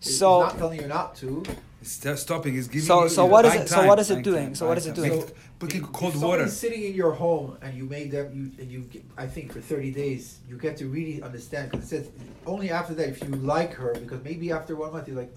It's 0.01 0.17
So 0.19 0.41
not 0.41 0.57
telling 0.59 0.81
you 0.81 0.87
not 0.87 1.15
to. 1.21 1.43
It's 1.81 2.21
stopping. 2.21 2.55
It's 2.57 2.67
giving 2.67 2.85
So- 2.87 3.03
you, 3.03 3.09
so 3.09 3.25
you 3.25 3.31
what 3.31 3.45
is 3.45 3.51
buying 3.51 3.61
it- 3.63 3.69
so 3.69 3.85
what 3.87 3.99
is 3.99 4.09
it 4.11 4.23
doing? 4.23 4.45
time, 4.47 4.55
So 4.55 4.67
what 4.67 4.75
buying 4.75 4.79
is 4.79 4.87
it 4.87 4.95
doing? 4.95 5.11
Make- 5.19 5.35
Putting 5.57 5.81
cold 5.83 6.15
if 6.15 6.21
water. 6.21 6.37
someone's 6.39 6.57
sitting 6.57 6.83
in 6.83 6.93
your 6.93 7.13
home 7.13 7.57
and 7.61 7.71
you 7.77 7.85
made 7.85 8.11
them, 8.11 8.25
you 8.37 8.51
and 8.61 8.69
you, 8.71 8.81
get- 8.93 9.05
I 9.17 9.25
think 9.25 9.53
for 9.53 9.61
thirty 9.61 9.91
days, 9.91 10.23
you 10.49 10.57
get 10.57 10.75
to 10.77 10.85
really 10.87 11.21
understand 11.23 11.71
because 11.71 11.85
it 11.85 11.89
says 11.95 12.05
only 12.45 12.69
after 12.71 12.93
that 12.95 13.07
if 13.09 13.23
you 13.23 13.29
like 13.55 13.73
her 13.81 13.93
because 14.03 14.21
maybe 14.23 14.51
after 14.51 14.75
one 14.75 14.91
month 14.93 15.07
you're 15.07 15.17
like, 15.17 15.33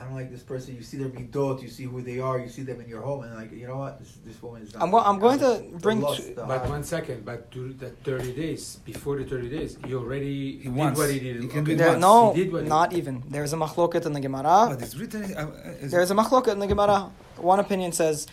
I 0.00 0.04
don't 0.04 0.14
like 0.14 0.30
this 0.30 0.42
person. 0.42 0.74
You 0.74 0.82
see 0.82 0.96
their 0.96 1.10
midot, 1.10 1.60
you 1.60 1.68
see 1.68 1.84
who 1.84 2.00
they 2.00 2.20
are, 2.20 2.38
you 2.38 2.48
see 2.48 2.62
them 2.62 2.80
in 2.80 2.88
your 2.88 3.02
home, 3.02 3.22
and 3.24 3.34
like 3.34 3.52
you 3.52 3.66
know 3.66 3.76
what, 3.76 3.98
this 4.00 4.16
this 4.24 4.42
woman 4.42 4.62
is. 4.62 4.72
Not 4.72 4.82
I'm 4.82 4.90
go- 4.90 5.00
I'm 5.00 5.18
going 5.18 5.38
to 5.40 5.62
bring 5.78 6.00
lust, 6.00 6.22
to- 6.36 6.44
But 6.46 6.66
one 6.70 6.82
second, 6.84 7.24
but 7.26 7.50
to 7.52 7.74
the 7.74 7.90
30 7.90 8.32
days, 8.32 8.76
before 8.84 9.18
the 9.18 9.24
30 9.24 9.50
days, 9.50 9.76
he 9.84 9.94
already 9.94 10.56
He 10.56 10.62
did 10.64 10.74
wants. 10.74 10.98
what 10.98 11.10
he 11.10 11.20
did. 11.20 11.42
He 11.42 11.48
can 11.48 11.64
do 11.64 11.72
it 11.72 11.76
There, 11.78 11.98
no, 11.98 12.32
He 12.32 12.44
did 12.44 12.52
what 12.52 12.62
he 12.62 12.68
not 12.68 12.90
did. 12.90 12.98
even. 12.98 13.22
There's 13.28 13.52
a 13.52 13.56
machloket 13.56 14.06
in 14.06 14.14
the 14.14 14.20
Gemara. 14.20 14.68
But 14.70 14.80
it's 14.82 14.96
written. 14.96 15.22
Uh, 15.36 15.40
uh, 15.40 15.72
There's 15.82 16.10
a 16.10 16.14
machloket 16.14 16.52
in 16.52 16.60
the 16.60 16.66
Gemara. 16.66 17.10
One 17.36 17.60
opinion 17.60 17.92
says 17.92 18.26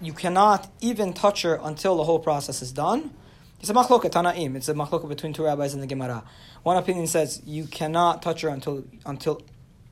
you 0.00 0.12
cannot 0.12 0.68
even 0.80 1.12
touch 1.12 1.42
her 1.42 1.58
until 1.62 1.96
the 1.96 2.04
whole 2.04 2.20
process 2.20 2.62
is 2.62 2.70
done. 2.70 3.10
It's 3.60 3.68
a 3.70 3.74
machloket 3.74 4.10
tanaim. 4.12 4.54
It's 4.54 4.68
a 4.68 4.74
machloket 4.74 5.08
between 5.08 5.32
two 5.32 5.44
rabbis 5.44 5.74
in 5.74 5.80
the 5.80 5.88
Gemara. 5.88 6.22
One 6.62 6.76
opinion 6.76 7.08
says 7.08 7.42
you 7.44 7.64
cannot 7.66 8.22
touch 8.22 8.42
her 8.42 8.48
until 8.48 8.84
until 9.04 9.42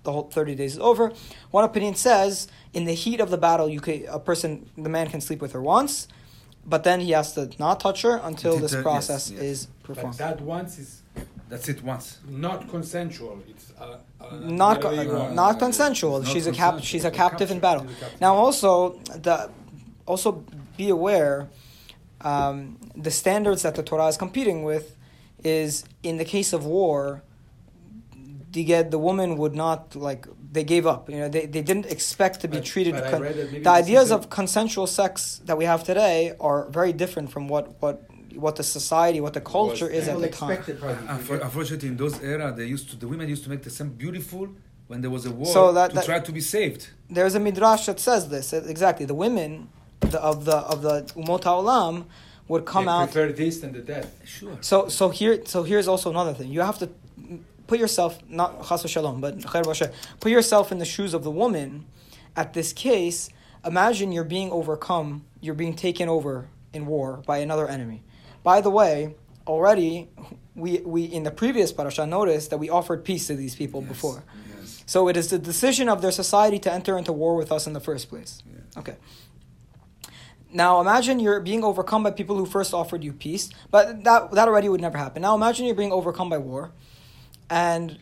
the 0.06 0.12
whole 0.12 0.28
30 0.30 0.54
days 0.54 0.72
is 0.74 0.78
over. 0.78 1.12
One 1.50 1.64
opinion 1.64 1.94
says 1.96 2.48
in 2.72 2.84
the 2.86 2.94
heat 2.94 3.20
of 3.20 3.28
the 3.30 3.36
battle, 3.36 3.68
you 3.68 3.80
could, 3.80 4.04
a 4.08 4.18
person, 4.18 4.50
the 4.78 4.88
man 4.88 5.08
can 5.10 5.20
sleep 5.20 5.40
with 5.42 5.52
her 5.52 5.60
once, 5.60 6.08
but 6.64 6.82
then 6.84 7.00
he 7.00 7.10
has 7.10 7.32
to 7.34 7.50
not 7.58 7.80
touch 7.80 8.00
her 8.02 8.16
until 8.22 8.54
Until 8.54 8.58
this 8.58 8.70
the- 8.70 8.78
yes, 8.78 8.82
process 8.90 9.30
yes. 9.30 9.40
is 9.42 9.58
But 9.66 9.86
performed. 9.88 10.18
that 10.18 10.40
once 10.40 10.78
is 10.78 11.02
That's 11.50 11.68
it 11.68 11.82
once. 11.82 12.06
not 12.28 12.68
consensual. 12.76 13.34
It's 13.52 13.66
uh, 13.78 13.98
uh, 14.20 14.36
not 14.64 14.80
the 14.80 14.88
other 14.88 14.96
way 14.98 15.06
co- 15.06 15.12
around. 15.16 15.34
not 15.44 15.58
consensual. 15.66 16.16
Not 16.20 16.28
she's 16.32 16.46
a 16.46 16.52
cap. 16.52 16.74
She's 16.90 17.04
a 17.04 17.10
captive 17.22 17.50
in 17.54 17.58
battle. 17.66 17.84
Captive. 18.00 18.20
Now, 18.20 18.32
also 18.44 18.70
the 19.26 19.36
also 20.12 20.28
be 20.76 20.88
aware 20.98 21.48
um, 22.32 22.78
the 23.06 23.10
standards 23.22 23.60
that 23.62 23.74
the 23.78 23.82
Torah 23.82 24.06
is 24.14 24.16
competing 24.16 24.58
with 24.70 24.86
is 25.44 25.84
in 26.02 26.16
the 26.22 26.24
case 26.24 26.50
of 26.52 26.64
war. 26.64 27.22
The 28.56 28.64
get 28.64 28.84
the 28.96 29.02
woman 29.08 29.28
would 29.40 29.54
not 29.64 29.80
like 30.08 30.22
they 30.56 30.64
gave 30.74 30.84
up. 30.94 31.02
You 31.12 31.18
know 31.22 31.28
they, 31.36 31.44
they 31.54 31.62
didn't 31.70 31.86
expect 31.96 32.36
to 32.44 32.48
be 32.54 32.58
But- 32.58 32.70
treated. 32.72 32.92
but 32.98 33.04
con- 33.12 33.22
read 33.26 33.36
that 33.40 33.48
maybe 33.52 33.64
the 33.68 33.74
ideas 33.82 34.08
of 34.16 34.20
consensual 34.40 34.86
sex 35.00 35.42
that 35.48 35.56
we 35.60 35.66
have 35.72 35.80
today 35.92 36.18
are 36.48 36.60
very 36.78 36.92
different 37.02 37.26
from 37.34 37.44
what 37.52 37.64
what 37.82 37.96
what 38.44 38.54
the 38.60 38.66
society, 38.78 39.18
what 39.26 39.34
the 39.40 39.44
culture 39.58 39.88
is 39.98 40.04
at 40.12 40.16
the 40.24 40.30
time. 40.40 40.50
expect 40.52 40.68
it 40.72 40.76
probably. 40.82 41.38
Unfortunately, 41.48 41.88
in 41.94 41.98
those 42.04 42.16
era, 42.34 42.46
they 42.58 42.66
used 42.76 42.86
to 42.90 42.96
the 43.02 43.08
women 43.12 43.24
used 43.36 43.44
to 43.46 43.50
make 43.54 43.62
themselves 43.68 43.92
beautiful 44.04 44.42
when 44.90 44.98
there 45.02 45.12
was 45.16 45.24
a 45.30 45.32
war 45.38 45.46
So 45.58 45.62
that- 45.78 45.90
to 45.90 45.96
that- 45.96 46.06
try 46.10 46.20
to 46.28 46.32
be 46.40 46.44
saved. 46.56 46.82
there's 47.16 47.34
a 47.40 47.42
midrash 47.48 47.84
that 47.90 47.98
says 48.08 48.22
this 48.34 48.46
exactly. 48.76 49.04
The 49.14 49.18
women 49.26 49.50
the, 50.14 50.20
of 50.30 50.36
the 50.48 50.58
of 50.72 50.78
the 50.86 50.96
umot 51.20 51.42
haolam 51.50 51.94
would 52.50 52.64
come 52.72 52.84
they 52.86 52.94
out. 52.96 53.06
prefer 53.12 53.28
this 53.44 53.54
than 53.62 53.70
the 53.78 53.84
death. 53.94 54.08
Sure. 54.36 54.56
So 54.70 54.76
so 54.98 55.04
here 55.18 55.34
so 55.52 55.58
here's 55.70 55.88
also 55.92 56.08
another 56.16 56.34
thing. 56.38 56.48
You 56.56 56.62
have 56.70 56.78
to 56.84 56.88
put 57.66 57.78
yourself 57.78 58.18
not 58.28 58.66
chas 58.66 58.82
v'shalom, 58.82 59.20
but 59.20 59.44
put 60.20 60.30
yourself 60.30 60.72
in 60.72 60.78
the 60.78 60.84
shoes 60.84 61.14
of 61.14 61.24
the 61.24 61.30
woman. 61.30 61.86
At 62.36 62.52
this 62.52 62.72
case, 62.72 63.30
imagine 63.64 64.12
you're 64.12 64.24
being 64.24 64.50
overcome. 64.50 65.24
You're 65.40 65.54
being 65.54 65.74
taken 65.74 66.08
over 66.08 66.48
in 66.72 66.86
war 66.86 67.22
by 67.26 67.38
another 67.38 67.66
enemy. 67.68 68.02
By 68.42 68.60
the 68.60 68.70
way, 68.70 69.14
already 69.46 70.08
we 70.54 70.78
we 70.80 71.04
in 71.04 71.22
the 71.22 71.30
previous 71.30 71.72
parasha 71.72 72.06
noticed 72.06 72.50
that 72.50 72.58
we 72.58 72.68
offered 72.70 73.04
peace 73.04 73.26
to 73.28 73.36
these 73.36 73.54
people 73.54 73.80
Yes, 73.80 73.88
before. 73.88 74.24
Yes. 74.58 74.82
So 74.86 75.08
it 75.08 75.16
is 75.16 75.30
the 75.30 75.38
decision 75.38 75.88
of 75.88 76.02
their 76.02 76.12
society 76.12 76.58
to 76.60 76.72
enter 76.72 76.96
into 76.98 77.12
war 77.12 77.34
with 77.36 77.50
us 77.52 77.66
in 77.66 77.72
the 77.72 77.80
first 77.80 78.08
place. 78.08 78.42
Yeah. 78.46 78.80
Okay. 78.80 78.96
Now 80.52 80.80
imagine 80.80 81.18
you're 81.20 81.40
being 81.40 81.64
overcome 81.64 82.02
by 82.04 82.12
people 82.12 82.36
who 82.36 82.46
first 82.46 82.72
offered 82.72 83.02
you 83.04 83.12
peace, 83.12 83.50
but 83.70 84.04
that 84.04 84.30
that 84.32 84.48
already 84.48 84.68
would 84.68 84.80
never 84.80 84.98
happen. 84.98 85.22
Now 85.22 85.34
imagine 85.34 85.66
you're 85.66 85.74
being 85.74 85.92
overcome 85.92 86.30
by 86.30 86.38
war, 86.38 86.72
and 87.50 87.98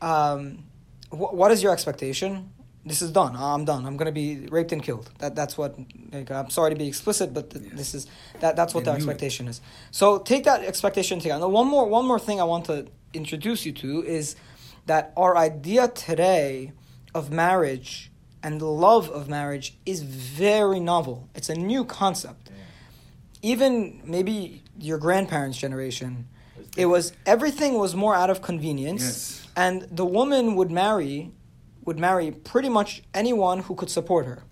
um, 0.00 0.64
wh- 1.10 1.34
what 1.34 1.50
is 1.50 1.62
your 1.62 1.72
expectation? 1.72 2.52
This 2.84 3.02
is 3.02 3.10
done. 3.10 3.36
I'm 3.36 3.64
done. 3.64 3.84
I'm 3.84 3.96
going 3.96 4.06
to 4.06 4.12
be 4.12 4.46
raped 4.50 4.72
and 4.72 4.82
killed. 4.82 5.10
That 5.18 5.34
that's 5.34 5.58
what. 5.58 5.78
Like, 6.12 6.30
I'm 6.30 6.48
sorry 6.48 6.70
to 6.70 6.76
be 6.76 6.86
explicit, 6.88 7.34
but 7.34 7.50
th- 7.50 7.72
this 7.72 7.94
is 7.94 8.06
that 8.40 8.56
that's 8.56 8.72
what 8.74 8.84
the 8.84 8.92
expectation 8.96 9.46
is. 9.48 9.60
So 9.90 10.18
take 10.18 10.44
that 10.44 10.62
expectation 10.64 11.20
together. 11.20 11.40
Now 11.40 11.48
one 11.48 11.66
more 11.66 11.86
one 11.86 12.06
more 12.06 12.18
thing 12.18 12.40
I 12.40 12.44
want 12.44 12.64
to 12.66 12.86
introduce 13.12 13.66
you 13.66 13.72
to 13.72 14.02
is 14.04 14.36
that 14.86 15.12
our 15.16 15.36
idea 15.36 15.88
today 15.88 16.72
of 17.14 17.30
marriage 17.30 18.10
and 18.42 18.60
the 18.60 18.66
love 18.66 19.10
of 19.10 19.28
marriage 19.28 19.76
is 19.84 20.02
very 20.02 20.80
novel. 20.80 21.28
It's 21.34 21.48
a 21.50 21.54
new 21.54 21.84
concept. 21.84 22.50
Even 23.42 24.00
maybe 24.04 24.62
your 24.78 24.98
grandparents' 24.98 25.58
generation, 25.58 26.26
it 26.76 26.86
was 26.86 27.12
everything 27.26 27.74
was 27.74 27.94
more 27.94 28.14
out 28.14 28.30
of 28.30 28.42
convenience, 28.42 29.02
Yes. 29.02 29.48
and 29.56 29.82
the 29.90 30.04
woman 30.04 30.54
would 30.56 30.70
marry, 30.70 31.32
would 31.84 31.98
marry 31.98 32.30
pretty 32.30 32.68
much 32.68 33.02
anyone 33.14 33.60
who 33.60 33.74
could 33.74 33.90
support 33.90 34.26
her. 34.26 34.42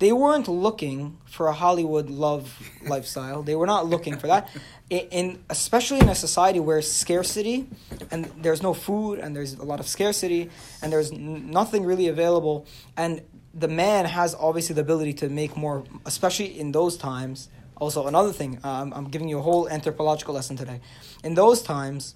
They 0.00 0.12
weren't 0.12 0.48
looking 0.48 1.18
for 1.24 1.46
a 1.46 1.52
Hollywood 1.52 2.10
love 2.10 2.58
lifestyle. 2.86 3.42
They 3.42 3.54
were 3.54 3.66
not 3.66 3.86
looking 3.86 4.16
for 4.18 4.26
that. 4.26 4.48
In, 4.90 4.98
in 5.10 5.44
especially 5.48 6.00
in 6.00 6.08
a 6.08 6.14
society 6.14 6.60
where 6.60 6.82
scarcity 6.82 7.68
and 8.10 8.24
there's 8.42 8.62
no 8.62 8.74
food 8.74 9.18
and 9.20 9.34
there's 9.34 9.54
a 9.54 9.64
lot 9.64 9.80
of 9.80 9.86
scarcity 9.86 10.50
and 10.82 10.92
there's 10.92 11.10
nothing 11.12 11.84
really 11.84 12.08
available 12.08 12.66
and 12.96 13.22
the 13.54 13.68
man 13.68 14.04
has 14.04 14.34
obviously 14.34 14.74
the 14.74 14.82
ability 14.82 15.14
to 15.14 15.28
make 15.30 15.56
more 15.56 15.84
especially 16.04 16.58
in 16.58 16.72
those 16.72 16.98
times 16.98 17.48
also 17.76 18.06
another 18.06 18.32
thing 18.32 18.58
um, 18.64 18.92
i'm 18.94 19.08
giving 19.08 19.28
you 19.28 19.38
a 19.38 19.42
whole 19.42 19.68
anthropological 19.68 20.34
lesson 20.34 20.56
today 20.56 20.80
in 21.22 21.34
those 21.34 21.62
times 21.62 22.14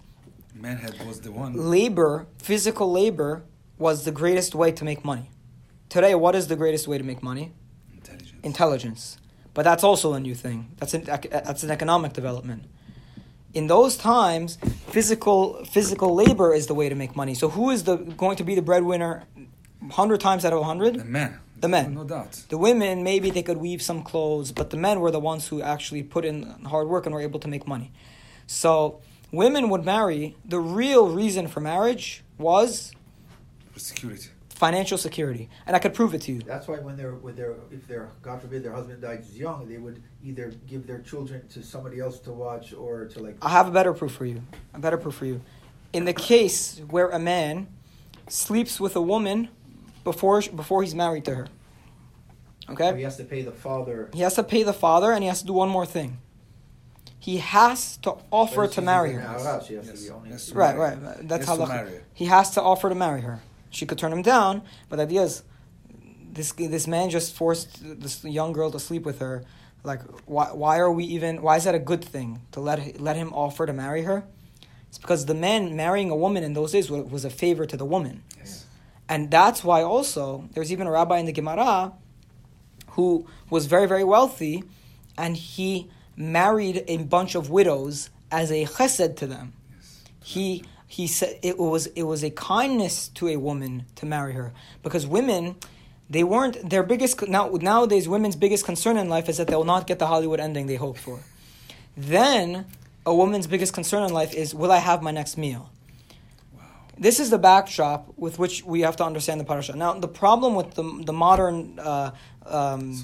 Manhead 0.55 0.95
was 1.07 1.21
the 1.21 1.31
one. 1.31 1.55
labor, 1.71 2.27
physical 2.38 2.91
labor, 2.91 3.45
was 3.79 4.05
the 4.05 4.11
greatest 4.11 4.55
way 4.55 4.73
to 4.73 4.85
make 4.85 5.05
money. 5.05 5.31
Today, 5.88 6.15
what 6.15 6.35
is 6.35 6.49
the 6.49 6.57
greatest 6.57 6.88
way 6.88 6.99
to 6.99 7.05
make 7.05 7.23
money? 7.23 7.53
Intelligence. 7.95 8.41
Intelligence. 8.43 9.19
But 9.55 9.62
that's 9.62 9.85
also 9.85 10.15
a 10.15 10.21
new 10.21 10.35
thing. 10.35 10.71
That's 10.79 10.95
an, 10.95 11.05
that's 11.05 11.62
an 11.62 11.71
economic 11.71 12.12
development. 12.12 12.65
In 13.55 13.67
those 13.67 13.97
times, 13.97 14.59
physical 14.88 15.65
physical 15.65 16.15
labor 16.15 16.53
is 16.53 16.67
the 16.67 16.75
way 16.75 16.88
to 16.88 16.95
make 16.95 17.17
money. 17.17 17.35
So 17.35 17.49
who 17.49 17.71
is 17.71 17.85
the 17.85 17.97
going 17.97 18.37
to 18.37 18.45
be 18.45 18.55
the 18.55 18.62
breadwinner? 18.62 19.25
Hundred 19.93 20.21
times 20.21 20.45
out 20.45 20.53
of 20.53 20.59
the 20.59 20.65
hundred, 20.65 21.05
man. 21.07 21.38
The 21.61 21.69
men. 21.69 21.87
Oh, 21.87 22.03
no 22.03 22.05
doubt. 22.05 22.43
the 22.49 22.59
women 22.59 23.03
maybe 23.03 23.31
they 23.31 23.43
could 23.43 23.57
weave 23.59 23.83
some 23.83 24.03
clothes, 24.03 24.53
but 24.53 24.71
the 24.71 24.77
men 24.77 25.00
were 25.00 25.11
the 25.11 25.21
ones 25.21 25.49
who 25.49 25.61
actually 25.62 26.03
put 26.03 26.25
in 26.25 26.43
hard 26.67 26.88
work 26.88 27.05
and 27.07 27.15
were 27.15 27.21
able 27.21 27.41
to 27.41 27.49
make 27.49 27.67
money. 27.67 27.91
So 28.47 29.00
women 29.33 29.69
would 29.71 29.85
marry. 29.85 30.37
The 30.45 30.61
real 30.61 31.09
reason 31.09 31.49
for 31.49 31.61
marriage 31.61 32.23
was 32.38 32.93
security. 33.77 34.29
financial 34.49 34.99
security, 34.99 35.49
and 35.67 35.77
I 35.77 35.79
could 35.79 35.95
prove 35.95 36.15
it 36.15 36.23
to 36.23 36.33
you. 36.33 36.41
That's 36.41 36.67
why 36.67 36.77
when 36.79 36.97
they're 36.97 37.15
when 37.15 37.35
they're 37.37 37.55
if 37.71 37.87
their 37.87 38.11
God 38.23 38.41
forbid 38.41 38.62
their 38.65 38.73
husband 38.73 39.03
dies 39.03 39.37
young, 39.37 39.69
they 39.69 39.79
would 39.79 40.03
either 40.25 40.53
give 40.67 40.87
their 40.87 41.00
children 41.00 41.47
to 41.49 41.62
somebody 41.62 42.00
else 42.00 42.19
to 42.21 42.33
watch 42.33 42.73
or 42.73 43.07
to 43.07 43.21
like. 43.21 43.37
I 43.43 43.50
have 43.50 43.69
a 43.69 43.71
better 43.71 43.93
proof 43.93 44.12
for 44.12 44.27
you. 44.27 44.43
A 44.75 44.79
better 44.79 44.97
proof 44.97 45.15
for 45.15 45.27
you. 45.27 45.41
In 45.93 46.05
the 46.05 46.12
case 46.12 46.81
where 46.91 47.09
a 47.11 47.19
man 47.19 47.69
sleeps 48.29 48.79
with 48.81 48.95
a 48.97 49.00
woman 49.00 49.49
before 50.12 50.41
before 50.62 50.81
he's 50.85 50.95
married 51.05 51.25
to 51.29 51.35
her, 51.41 51.47
Okay? 52.73 52.91
He 52.97 53.03
has 53.11 53.17
to 53.17 53.25
pay 53.25 53.43
the 53.50 53.57
father. 53.67 53.97
he 54.19 54.21
has 54.27 54.35
to 54.35 54.43
pay 54.55 54.62
the 54.62 54.73
father, 54.87 55.11
and 55.15 55.21
he 55.25 55.29
has 55.33 55.41
to 55.43 55.47
do 55.47 55.55
one 55.65 55.71
more 55.79 55.87
thing. 55.87 56.11
He 57.29 57.38
has 57.38 57.97
to 58.05 58.11
offer 58.31 58.67
to 58.77 58.81
marry 58.93 59.12
her. 59.12 59.21
now 59.21 59.37
or 59.38 59.49
else, 59.49 59.67
She 59.67 59.75
has 59.75 59.87
to 59.87 59.93
Yes. 59.93 60.11
Yes. 60.31 60.53
Right, 60.53 60.77
right. 60.85 60.99
That's 61.29 61.41
Yes, 61.43 61.49
how 61.49 61.57
the, 61.57 61.67
marry 61.67 62.00
he 62.21 62.27
has 62.37 62.47
to 62.57 62.61
offer 62.62 62.88
to 62.88 62.95
marry 62.95 63.23
her. 63.29 63.37
She 63.71 63.85
could 63.87 63.99
turn 63.99 64.12
him 64.17 64.23
down, 64.23 64.62
but 64.88 64.97
the 64.97 65.03
idea 65.03 65.23
is, 65.29 65.43
this 66.37 66.53
this 66.53 66.87
man 66.87 67.07
just 67.11 67.29
forced 67.41 67.71
this 68.05 68.15
young 68.25 68.53
girl 68.59 68.71
to 68.77 68.79
sleep 68.88 69.05
with 69.11 69.19
her. 69.27 69.37
Like, 69.91 70.03
why 70.35 70.47
why 70.62 70.75
are 70.85 70.93
we 70.99 71.05
even? 71.17 71.33
Why 71.47 71.57
is 71.57 71.65
that 71.65 71.75
a 71.83 71.85
good 71.91 72.05
thing 72.15 72.29
to 72.53 72.61
let 72.69 72.79
let 73.09 73.17
him 73.23 73.31
offer 73.45 73.62
to 73.67 73.73
marry 73.85 74.03
her? 74.11 74.19
It's 74.88 74.99
because 75.05 75.27
the 75.27 75.35
man 75.47 75.77
marrying 75.85 76.11
a 76.11 76.17
woman 76.25 76.43
in 76.49 76.53
those 76.59 76.71
days 76.73 76.87
was 77.15 77.25
a 77.25 77.31
favor 77.43 77.65
to 77.73 77.77
the 77.77 77.85
woman, 77.95 78.15
Yes. 78.38 78.65
And 79.09 79.31
that's 79.31 79.65
why 79.65 79.83
also 79.83 80.49
there's 80.53 80.71
even 80.73 80.87
a 80.87 80.91
rabbi 80.91 81.19
in 81.19 81.27
the 81.27 81.33
Gemara 81.33 81.93
who 82.91 83.27
was 83.50 83.67
very 83.67 83.87
very 83.87 84.05
wealthy, 84.05 84.65
and 85.17 85.37
he 85.37 85.91
married 86.17 86.85
a 86.88 86.97
bunch 86.99 87.35
of 87.35 87.50
widows 87.50 88.11
as 88.31 88.50
a 88.50 88.65
chesed 88.65 89.17
to 89.17 89.27
them 89.27 89.53
Yes. 89.71 90.05
he 90.23 90.65
he 90.87 91.07
said 91.07 91.38
it 91.43 91.59
was 91.59 91.87
it 91.88 92.03
was 92.03 92.25
a 92.25 92.31
kindness 92.31 93.09
to 93.09 93.29
a 93.29 93.37
woman 93.37 93.85
to 93.97 94.07
marry 94.07 94.33
her 94.33 94.53
because 94.83 95.07
women 95.07 95.57
they 96.11 96.25
weren't 96.25 96.69
their 96.69 96.83
biggest 96.83 97.29
now 97.29 97.49
nowadays 97.49 98.09
women's 98.09 98.37
biggest 98.37 98.65
concern 98.65 98.97
in 98.97 99.09
life 99.09 99.29
is 99.29 99.37
that 99.37 99.47
they'll 99.47 99.65
not 99.65 99.87
get 99.87 99.99
the 99.99 100.07
Hollywood 100.07 100.41
ending 100.41 100.67
they 100.67 100.77
hope 100.77 100.97
for. 100.97 101.21
Then 101.97 102.67
a 103.05 103.15
woman's 103.15 103.47
biggest 103.47 103.75
concern 103.75 104.03
in 104.03 104.12
life 104.12 104.35
is 104.35 104.55
will 104.55 104.73
I 104.73 104.79
have 104.79 105.03
my 105.03 105.11
next 105.11 105.37
meal? 105.37 105.71
This 106.99 107.21
is 107.21 107.31
the 107.31 107.38
backdrop 107.38 108.12
with 108.17 108.38
which 108.38 108.64
we 108.64 108.81
have 108.81 108.97
to 108.97 109.05
understand 109.05 109.40
the 109.40 109.45
parasha. 109.45 109.76
Now, 109.76 109.93
the 109.95 110.09
problem 110.09 110.55
with 110.55 110.75
the 110.75 111.02
the 111.05 111.12
modern 111.12 111.78
uh, 111.78 112.11
um, 112.47 112.95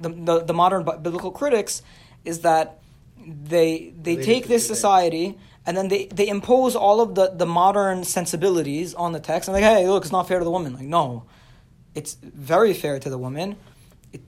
the, 0.00 0.08
the 0.08 0.44
the 0.44 0.54
modern 0.54 0.84
biblical 0.84 1.30
critics 1.30 1.82
is 2.24 2.40
that 2.40 2.80
they 3.26 3.94
they 4.00 4.16
Related 4.16 4.24
take 4.24 4.48
this 4.48 4.66
society 4.66 5.38
and 5.64 5.76
then 5.76 5.88
they, 5.88 6.06
they 6.06 6.28
impose 6.28 6.74
all 6.74 7.00
of 7.00 7.14
the, 7.14 7.28
the 7.28 7.46
modern 7.46 8.02
sensibilities 8.04 8.94
on 8.94 9.12
the 9.12 9.20
text 9.20 9.48
and 9.48 9.54
like 9.54 9.64
hey 9.64 9.88
look 9.88 10.02
it's 10.02 10.12
not 10.12 10.28
fair 10.28 10.38
to 10.38 10.44
the 10.44 10.50
woman. 10.50 10.74
Like 10.74 10.86
no. 10.86 11.24
It's 11.94 12.14
very 12.14 12.72
fair 12.72 12.98
to 12.98 13.10
the 13.10 13.18
woman. 13.18 13.56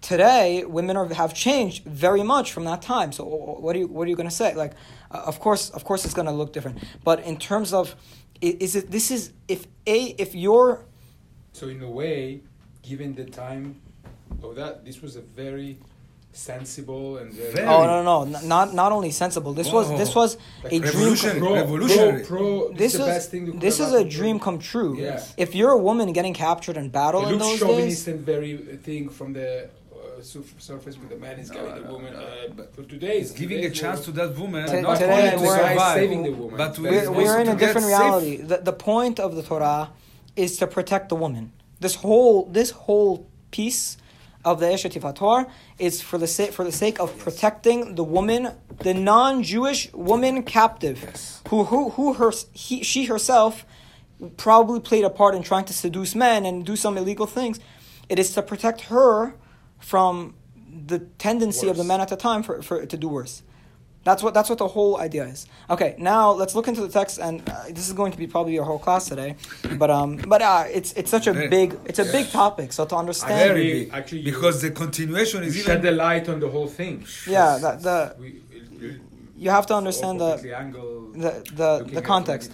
Today 0.01 0.65
women 0.65 0.97
are, 0.97 1.13
have 1.13 1.35
changed 1.35 1.85
very 1.85 2.23
much 2.23 2.53
from 2.53 2.65
that 2.65 2.83
time. 2.83 3.13
So 3.13 3.25
what 3.25 3.75
are 3.77 3.81
you 3.81 3.87
what 3.89 4.07
are 4.07 4.11
you 4.11 4.17
going 4.17 4.29
to 4.29 4.35
say? 4.35 4.55
Like 4.55 4.73
uh, 5.11 5.23
of 5.27 5.41
course 5.41 5.71
of 5.71 5.85
course 5.85 6.05
it's 6.05 6.15
going 6.15 6.27
to 6.27 6.33
look 6.33 6.53
different. 6.53 6.79
But 7.03 7.21
in 7.21 7.37
terms 7.37 7.73
of 7.73 7.97
is 8.49 8.77
it 8.77 8.91
this 8.91 9.11
is 9.11 9.33
if 9.49 9.67
a 9.87 9.99
if 10.19 10.35
you're 10.35 10.85
So 11.53 11.69
in 11.69 11.83
a 11.83 11.91
way, 11.91 12.41
given 12.83 13.15
the 13.15 13.25
time 13.25 13.81
of 14.43 14.57
that, 14.57 14.85
this 14.85 15.01
was 15.03 15.17
a 15.17 15.21
very 15.21 15.79
sensible 16.33 17.19
and 17.19 17.33
very, 17.33 17.53
Very. 17.53 17.67
Oh 17.69 17.87
no, 17.87 18.03
no, 18.03 18.25
no, 18.25 18.39
n- 18.39 18.49
not 18.49 18.75
not 18.75 18.91
only 18.93 19.11
sensible. 19.13 19.53
This 19.53 19.71
was 19.73 19.89
this 19.97 20.13
Whoa. 20.15 20.23
was 20.23 20.37
a 20.65 20.69
dream. 20.69 20.83
Revolutionary. 20.83 21.39
pro, 21.41 21.55
revolutionary. 21.55 22.25
Pro, 22.25 22.39
pro, 22.39 22.69
This 22.73 22.79
this 22.79 22.93
is 22.95 22.99
the 23.01 23.07
best 23.07 23.31
thing. 23.31 23.59
this 23.61 23.81
is 23.81 23.93
a 23.93 24.05
dream 24.05 24.41
come 24.41 24.59
true. 24.59 24.99
Yes. 24.99 25.33
If 25.37 25.55
you're 25.55 25.71
a 25.71 25.79
woman 25.89 26.13
getting 26.13 26.35
captured 26.35 26.77
in 26.77 26.89
battle 26.91 27.21
It 27.23 27.33
in 27.33 27.39
looks 27.39 27.45
those 27.51 27.59
chauvinist 27.61 28.07
days, 28.07 28.09
and 28.15 28.19
very 28.27 28.55
uh, 28.57 28.77
thing 28.83 29.09
from 29.11 29.33
the 29.33 29.49
surf- 29.61 29.71
surface 30.23 30.99
with 30.99 31.09
the 31.09 31.17
man 31.17 31.39
is 31.39 31.51
No, 31.51 31.57
carrying 31.57 31.85
the 31.87 31.93
woman. 31.93 32.13
no, 32.13 32.21
uh, 32.21 32.49
but 32.57 32.75
for 32.75 32.83
today, 32.83 33.19
It's 33.19 33.33
giving 33.33 33.65
a 33.65 33.71
chance 33.71 34.05
to 34.07 34.13
that 34.13 34.37
woman 34.39 34.67
T- 34.69 34.81
not 34.81 34.99
today 34.99 35.31
only 35.35 35.47
to 35.47 35.53
survive, 35.53 35.95
saving 35.95 36.23
the 36.23 36.31
woman. 36.33 36.57
but 36.57 36.75
to 36.75 36.81
Very 36.83 36.97
we're, 36.97 37.09
also 37.09 37.21
we're 37.21 37.41
in 37.41 37.47
to 37.47 37.53
a 37.53 37.57
different 37.57 37.87
reality. 37.87 38.37
The, 38.37 38.59
the 38.59 38.73
point 38.73 39.19
of 39.21 39.35
the 39.37 39.43
Torah 39.43 39.91
is 40.37 40.57
to 40.59 40.67
protect 40.67 41.09
the 41.09 41.17
woman. 41.17 41.53
This 41.81 41.97
whole 41.97 42.47
this 42.47 42.71
whole 42.71 43.27
piece 43.51 43.97
of 44.45 44.61
the 44.61 44.67
Eshet 44.67 45.15
Torah 45.15 45.47
is 45.79 46.01
for 46.03 46.19
the 46.19 46.27
sake 46.27 46.53
for 46.53 46.65
the 46.65 46.73
sake 46.73 46.99
of 47.01 47.17
protecting 47.19 47.95
the 47.95 48.05
woman, 48.05 48.51
the 48.81 48.95
non-Jewish 48.95 49.93
woman 49.93 50.43
captive, 50.43 50.99
who 51.49 51.65
who 51.65 51.91
who 51.91 52.15
her 52.15 52.33
he, 52.53 52.83
she 52.83 53.05
herself 53.07 53.65
probably 54.37 54.81
played 54.81 55.05
a 55.05 55.11
part 55.11 55.35
in 55.35 55.43
trying 55.43 55.65
to 55.65 55.73
seduce 55.73 56.15
men 56.15 56.45
and 56.47 56.65
do 56.65 56.77
some 56.77 56.97
illegal 56.97 57.27
things. 57.27 57.59
It 58.09 58.19
is 58.19 58.33
to 58.35 58.43
protect 58.43 58.83
her 58.83 59.35
from 59.85 60.35
the 60.91 60.99
tendency 61.19 61.69
of 61.69 61.77
the 61.77 61.85
men 61.85 62.01
at 62.01 62.09
the 62.09 62.17
time 62.17 62.43
for, 62.43 62.61
for 62.63 62.85
to 62.87 62.97
do 62.97 63.09
worse. 63.09 63.43
That's 64.03 64.23
what 64.23 64.35
that's 64.35 64.51
what 64.51 64.59
the 64.59 64.69
whole 64.69 64.99
idea 65.01 65.25
is. 65.25 65.47
Okay, 65.71 65.95
now 65.99 66.31
let's 66.33 66.55
look 66.55 66.69
into 66.69 66.83
the 66.83 66.91
text, 66.91 67.19
and 67.19 67.35
uh, 67.49 67.65
this 67.71 67.87
is 67.89 67.95
going 67.95 68.13
to 68.13 68.19
be 68.19 68.27
probably 68.27 68.53
your 68.53 68.65
whole 68.65 68.79
class 68.79 69.09
today. 69.09 69.37
But 69.79 69.91
um, 69.91 70.17
but 70.29 70.43
uh, 70.43 70.65
it's 70.79 70.93
it's 70.93 71.11
such 71.11 71.27
a 71.27 71.33
Very- 71.33 71.49
big 71.49 71.69
it's 71.87 71.99
a 71.99 72.05
big 72.05 72.27
topic. 72.31 72.73
So 72.75 72.85
to 72.85 72.97
understand, 72.97 73.33
Very 73.49 73.51
Actually- 73.51 73.85
big. 73.85 73.95
actually 73.95 74.19
you- 74.21 74.33
because 74.33 74.61
the 74.61 74.71
continuation 74.73 75.43
You 75.43 75.49
is 75.49 75.57
shed 75.63 75.81
the 75.81 75.93
light 75.93 76.29
on 76.29 76.39
the 76.41 76.51
whole 76.51 76.69
thing. 76.69 77.07
yeah, 77.27 77.57
that 77.65 77.83
the 77.83 78.15
We, 78.21 78.29
it- 78.59 79.01
you 79.37 79.51
have 79.51 79.67
to 79.67 79.75
understand 79.75 80.21
the 80.21 80.57
angle, 80.57 81.11
the 81.13 81.43
the, 81.61 81.85
the 81.93 82.03
context. 82.03 82.53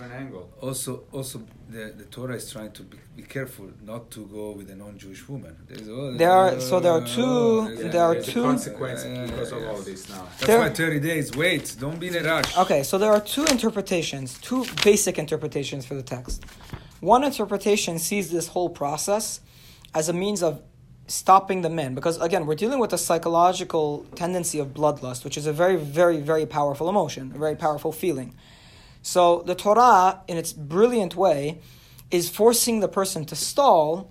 also 0.61 1.05
also 1.13 1.41
the, 1.69 1.93
the 1.97 2.05
Torah 2.05 2.35
is 2.35 2.51
trying 2.51 2.73
to 2.73 2.83
be, 2.83 2.97
be 3.17 3.23
careful 3.23 3.67
not 3.83 4.11
to 4.11 4.27
go 4.27 4.51
with 4.53 4.71
a 4.71 4.75
non-Jewish 4.75 5.29
woman. 5.29 5.55
There's, 5.69 5.89
oh, 5.89 6.13
There 6.17 6.33
are- 6.33 6.59
so 6.61 6.81
there 6.81 6.91
are 6.93 7.05
oh, 7.07 7.15
two- 7.17 7.75
there's- 7.77 7.93
there 7.93 8.03
are 8.03 8.15
There's 8.15 8.27
two- 8.27 8.43
consequences 8.43 9.07
Yeah, 9.07 9.15
yeah, 9.21 9.27
because 9.31 9.53
of 9.53 9.61
yeah. 9.63 9.69
all 9.71 9.79
this 9.91 10.09
now. 10.09 10.25
That's 10.25 10.47
There- 10.47 10.59
why 10.59 10.71
30 10.71 10.99
days. 11.01 11.31
Wait, 11.37 11.77
don't 11.79 12.01
be 12.01 12.09
in 12.09 12.17
a 12.17 12.23
rush. 12.25 12.57
Okay, 12.59 12.83
so 12.83 12.99
there 12.99 13.13
are 13.13 13.21
two 13.21 13.45
interpretations, 13.45 14.39
two 14.41 14.65
basic 14.85 15.17
interpretations 15.19 15.87
for 15.87 15.95
the 15.95 16.03
text. 16.03 16.45
One 17.01 17.23
interpretation 17.23 17.99
sees 18.01 18.31
this 18.31 18.49
whole 18.49 18.71
process 18.71 19.41
as 19.95 20.09
a 20.09 20.13
means 20.13 20.43
of 20.43 20.61
stopping 21.11 21.63
the 21.63 21.69
men, 21.69 21.95
because 21.95 22.21
again, 22.21 22.47
we're 22.47 22.55
dealing 22.55 22.79
with 22.79 22.93
a 22.93 22.99
psychological 22.99 24.07
tendency 24.15 24.59
of 24.61 24.69
bloodlust, 24.69 25.25
which 25.25 25.37
is 25.37 25.47
a 25.47 25.53
very, 25.53 25.77
very, 25.77 26.21
very 26.21 26.47
powerful 26.47 26.89
emotion, 26.89 27.33
a 27.35 27.39
very 27.39 27.57
powerful 27.57 27.91
feeling. 27.91 28.35
So 29.03 29.43
the 29.45 29.55
Torah, 29.55 30.21
in 30.29 30.37
its 30.37 30.53
brilliant 30.53 31.17
way, 31.17 31.59
is 32.11 32.29
forcing 32.29 32.81
the 32.81 32.89
person 32.89 33.25
to 33.27 33.35
stall 33.35 34.11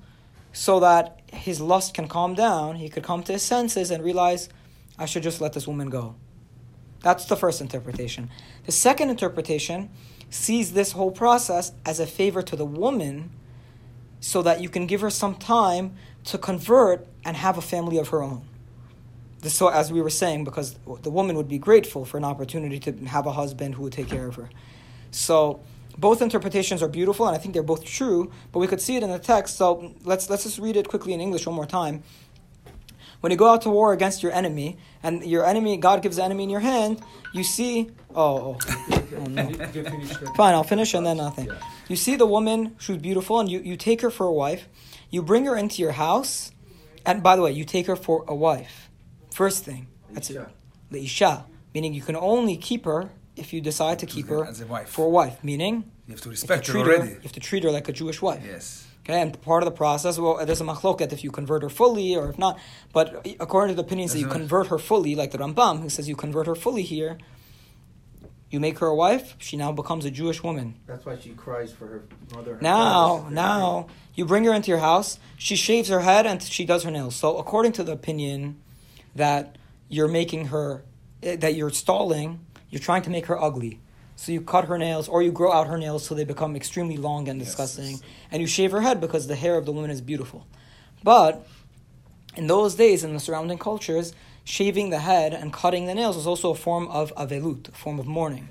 so 0.51 0.79
that 0.81 1.21
his 1.31 1.61
lust 1.61 1.93
can 1.93 2.07
calm 2.07 2.33
down, 2.33 2.75
he 2.75 2.89
could 2.89 3.03
come 3.03 3.23
to 3.23 3.33
his 3.33 3.43
senses 3.43 3.91
and 3.91 4.03
realize, 4.03 4.49
I 4.97 5.05
should 5.05 5.23
just 5.23 5.39
let 5.39 5.53
this 5.53 5.67
woman 5.67 5.89
go. 5.89 6.15
That's 7.01 7.25
the 7.25 7.37
first 7.37 7.61
interpretation. 7.61 8.29
The 8.65 8.73
second 8.73 9.09
interpretation 9.09 9.89
sees 10.29 10.73
this 10.73 10.91
whole 10.91 11.11
process 11.11 11.71
as 11.85 11.99
a 11.99 12.05
favor 12.05 12.41
to 12.41 12.55
the 12.57 12.65
woman 12.65 13.29
so 14.19 14.41
that 14.41 14.61
you 14.61 14.69
can 14.69 14.85
give 14.85 15.01
her 15.01 15.09
some 15.09 15.35
time 15.35 15.95
to 16.25 16.37
convert 16.37 17.07
and 17.23 17.37
have 17.37 17.57
a 17.57 17.61
family 17.61 17.97
of 17.97 18.09
her 18.09 18.21
own. 18.21 18.45
This, 19.41 19.53
so, 19.53 19.69
as 19.69 19.91
we 19.91 20.01
were 20.01 20.09
saying, 20.09 20.43
because 20.43 20.75
the 21.01 21.09
woman 21.09 21.37
would 21.37 21.47
be 21.47 21.57
grateful 21.57 22.03
for 22.03 22.17
an 22.17 22.25
opportunity 22.25 22.79
to 22.79 22.91
have 23.05 23.25
a 23.25 23.31
husband 23.31 23.75
who 23.75 23.83
would 23.83 23.93
take 23.93 24.09
care 24.09 24.27
of 24.27 24.35
her. 24.35 24.49
So, 25.11 25.61
both 25.97 26.21
interpretations 26.21 26.81
are 26.81 26.87
beautiful, 26.87 27.27
and 27.27 27.35
I 27.35 27.39
think 27.39 27.53
they're 27.53 27.63
both 27.63 27.83
true. 27.83 28.31
But 28.51 28.59
we 28.59 28.67
could 28.67 28.81
see 28.81 28.95
it 28.95 29.03
in 29.03 29.11
the 29.11 29.19
text. 29.19 29.57
So 29.57 29.93
let's 30.03 30.29
let's 30.29 30.43
just 30.43 30.59
read 30.59 30.77
it 30.77 30.87
quickly 30.87 31.13
in 31.13 31.19
English 31.19 31.45
one 31.45 31.55
more 31.55 31.65
time. 31.65 32.03
When 33.19 33.31
you 33.31 33.37
go 33.37 33.49
out 33.49 33.63
to 33.63 33.69
war 33.69 33.91
against 33.91 34.23
your 34.23 34.31
enemy, 34.31 34.77
and 35.03 35.25
your 35.25 35.45
enemy, 35.45 35.75
God 35.75 36.01
gives 36.01 36.15
the 36.15 36.23
enemy 36.23 36.43
in 36.43 36.49
your 36.49 36.61
hand, 36.61 37.01
you 37.33 37.43
see. 37.43 37.91
Oh, 38.15 38.57
oh, 38.57 38.57
oh, 38.91 39.03
oh 39.17 39.23
no. 39.25 39.47
Finish 39.49 40.17
that. 40.17 40.33
Fine, 40.35 40.53
I'll 40.55 40.63
finish 40.63 40.93
and 40.93 41.05
then 41.05 41.17
nothing. 41.17 41.47
Yeah. 41.47 41.57
You 41.87 41.95
see 41.95 42.15
the 42.15 42.25
woman, 42.25 42.75
she's 42.79 42.97
beautiful, 42.97 43.39
and 43.39 43.49
you, 43.49 43.59
you 43.59 43.77
take 43.77 44.01
her 44.01 44.09
for 44.09 44.25
a 44.25 44.33
wife. 44.33 44.67
You 45.09 45.21
bring 45.21 45.45
her 45.45 45.55
into 45.55 45.81
your 45.81 45.91
house, 45.91 46.51
and 47.05 47.21
by 47.21 47.35
the 47.35 47.41
way, 47.41 47.51
you 47.51 47.65
take 47.65 47.87
her 47.87 47.95
for 47.95 48.25
a 48.27 48.35
wife. 48.35 48.89
First 49.31 49.63
thing. 49.63 49.87
That's 50.11 50.29
it. 50.29 50.33
Isha. 50.33 50.51
The 50.91 51.03
Isha. 51.03 51.45
Meaning 51.73 51.93
you 51.93 52.01
can 52.01 52.15
only 52.15 52.57
keep 52.57 52.85
her 52.85 53.11
if 53.35 53.53
you 53.53 53.61
decide 53.61 53.99
to 53.99 54.05
keep 54.05 54.27
her 54.27 54.43
As 54.45 54.59
a 54.61 54.65
wife. 54.65 54.89
for 54.89 55.05
a 55.05 55.09
wife. 55.09 55.43
Meaning 55.43 55.91
You 56.07 56.13
have 56.13 56.21
to 56.21 56.29
you 56.29 56.31
respect 56.31 56.65
to 56.65 56.71
her 56.73 56.83
treat 56.83 56.97
her, 56.99 57.05
you 57.05 57.19
have 57.21 57.31
to 57.31 57.39
treat 57.39 57.63
her 57.63 57.71
like 57.71 57.87
a 57.87 57.93
Jewish 57.93 58.21
wife. 58.21 58.41
Yes. 58.45 58.87
Okay, 59.05 59.21
and 59.21 59.39
part 59.41 59.63
of 59.63 59.65
the 59.65 59.75
process, 59.75 60.19
well, 60.19 60.43
there's 60.45 60.61
a 60.61 60.65
machloket 60.65 61.13
if 61.13 61.23
you 61.23 61.31
convert 61.31 61.61
her 61.63 61.69
fully 61.69 62.15
or 62.15 62.29
if 62.29 62.37
not. 62.37 62.59
But 62.91 63.25
according 63.39 63.75
to 63.75 63.81
the 63.81 63.85
opinions 63.87 64.13
that 64.13 64.19
you 64.19 64.25
right. 64.25 64.33
convert 64.33 64.67
her 64.67 64.77
fully, 64.77 65.15
like 65.15 65.31
the 65.31 65.37
Rambam, 65.37 65.81
who 65.81 65.89
says 65.89 66.09
you 66.09 66.15
convert 66.15 66.47
her 66.47 66.55
fully 66.55 66.83
here, 66.83 67.17
you 68.49 68.59
make 68.59 68.79
her 68.79 68.87
a 68.87 68.95
wife, 68.95 69.35
she 69.37 69.57
now 69.57 69.71
becomes 69.71 70.05
a 70.05 70.11
Jewish 70.11 70.41
woman. 70.43 70.75
That's 70.87 71.05
why 71.05 71.17
she 71.17 71.29
cries 71.29 71.71
for 71.71 71.87
her 71.87 72.03
mother. 72.33 72.55
her 72.55 72.61
Now, 72.61 73.27
now, 73.29 73.87
you 74.15 74.25
bring 74.25 74.43
her 74.45 74.53
into 74.53 74.69
your 74.69 74.79
house, 74.79 75.19
she 75.37 75.55
shaves 75.55 75.89
her 75.89 75.99
head 76.01 76.25
and 76.25 76.41
she 76.41 76.65
does 76.65 76.83
her 76.83 76.91
nails. 76.91 77.15
So, 77.15 77.37
according 77.37 77.73
to 77.73 77.83
the 77.83 77.91
opinion 77.91 78.59
that 79.15 79.57
you're 79.87 80.07
making 80.07 80.47
her, 80.47 80.83
eh, 81.21 81.35
that 81.35 81.55
you're 81.55 81.69
stalling, 81.69 82.39
you're 82.69 82.81
trying 82.81 83.03
to 83.03 83.09
make 83.09 83.27
her 83.27 83.41
ugly. 83.41 83.79
So 84.15 84.33
you 84.33 84.41
cut 84.41 84.65
her 84.65 84.77
nails, 84.77 85.07
or 85.07 85.23
you 85.23 85.31
grow 85.31 85.53
out 85.53 85.67
her 85.67 85.77
nails 85.77 86.05
so 86.05 86.13
they 86.13 86.25
become 86.25 86.53
extremely 86.57 86.97
long 86.97 87.29
and 87.29 87.39
disgusting, 87.39 87.91
yes. 87.91 88.01
and 88.31 88.41
you 88.41 88.47
shave 88.47 88.71
her 88.73 88.81
head 88.81 88.99
because 88.99 89.27
the 89.27 89.35
hair 89.35 89.55
of 89.55 89.65
the 89.65 89.71
woman 89.71 89.89
is 89.89 90.01
beautiful. 90.01 90.45
But 91.01 91.47
in 92.35 92.47
those 92.47 92.75
days, 92.75 93.05
in 93.05 93.13
the 93.13 93.21
surrounding 93.21 93.57
cultures, 93.57 94.13
shaving 94.43 94.89
the 94.89 94.99
head 94.99 95.33
and 95.33 95.53
cutting 95.53 95.85
the 95.85 95.95
nails 95.95 96.15
was 96.15 96.27
also 96.27 96.51
a 96.51 96.55
form 96.55 96.87
of 96.87 97.13
avelut, 97.15 97.69
a 97.69 97.71
form 97.71 97.99
of 97.99 98.07
mourning. 98.07 98.49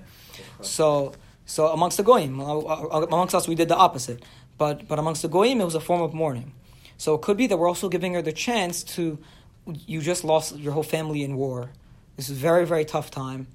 So, 0.60 1.12
so 1.46 1.68
amongst 1.68 1.96
the 1.96 2.02
goyim, 2.02 2.40
uh, 2.40 2.58
uh, 2.58 3.06
amongst 3.10 3.34
us, 3.34 3.48
we 3.48 3.54
did 3.54 3.68
the 3.68 3.76
opposite. 3.76 4.24
But 4.56 4.88
but 4.88 4.98
amongst 4.98 5.22
the 5.22 5.28
goyim, 5.28 5.60
it 5.60 5.64
was 5.64 5.76
a 5.76 5.80
form 5.80 6.02
of 6.02 6.12
mourning. 6.12 6.52
So 6.96 7.14
it 7.14 7.22
could 7.22 7.36
be 7.36 7.46
that 7.46 7.56
we're 7.58 7.68
also 7.68 7.88
giving 7.88 8.14
her 8.14 8.22
the 8.22 8.32
chance 8.32 8.82
to. 8.94 9.18
You 9.86 10.00
just 10.00 10.24
lost 10.24 10.56
your 10.56 10.72
whole 10.72 10.82
family 10.82 11.22
in 11.22 11.36
war. 11.36 11.70
This 12.16 12.28
is 12.28 12.38
very 12.38 12.66
very 12.66 12.84
tough 12.84 13.10
time. 13.10 13.46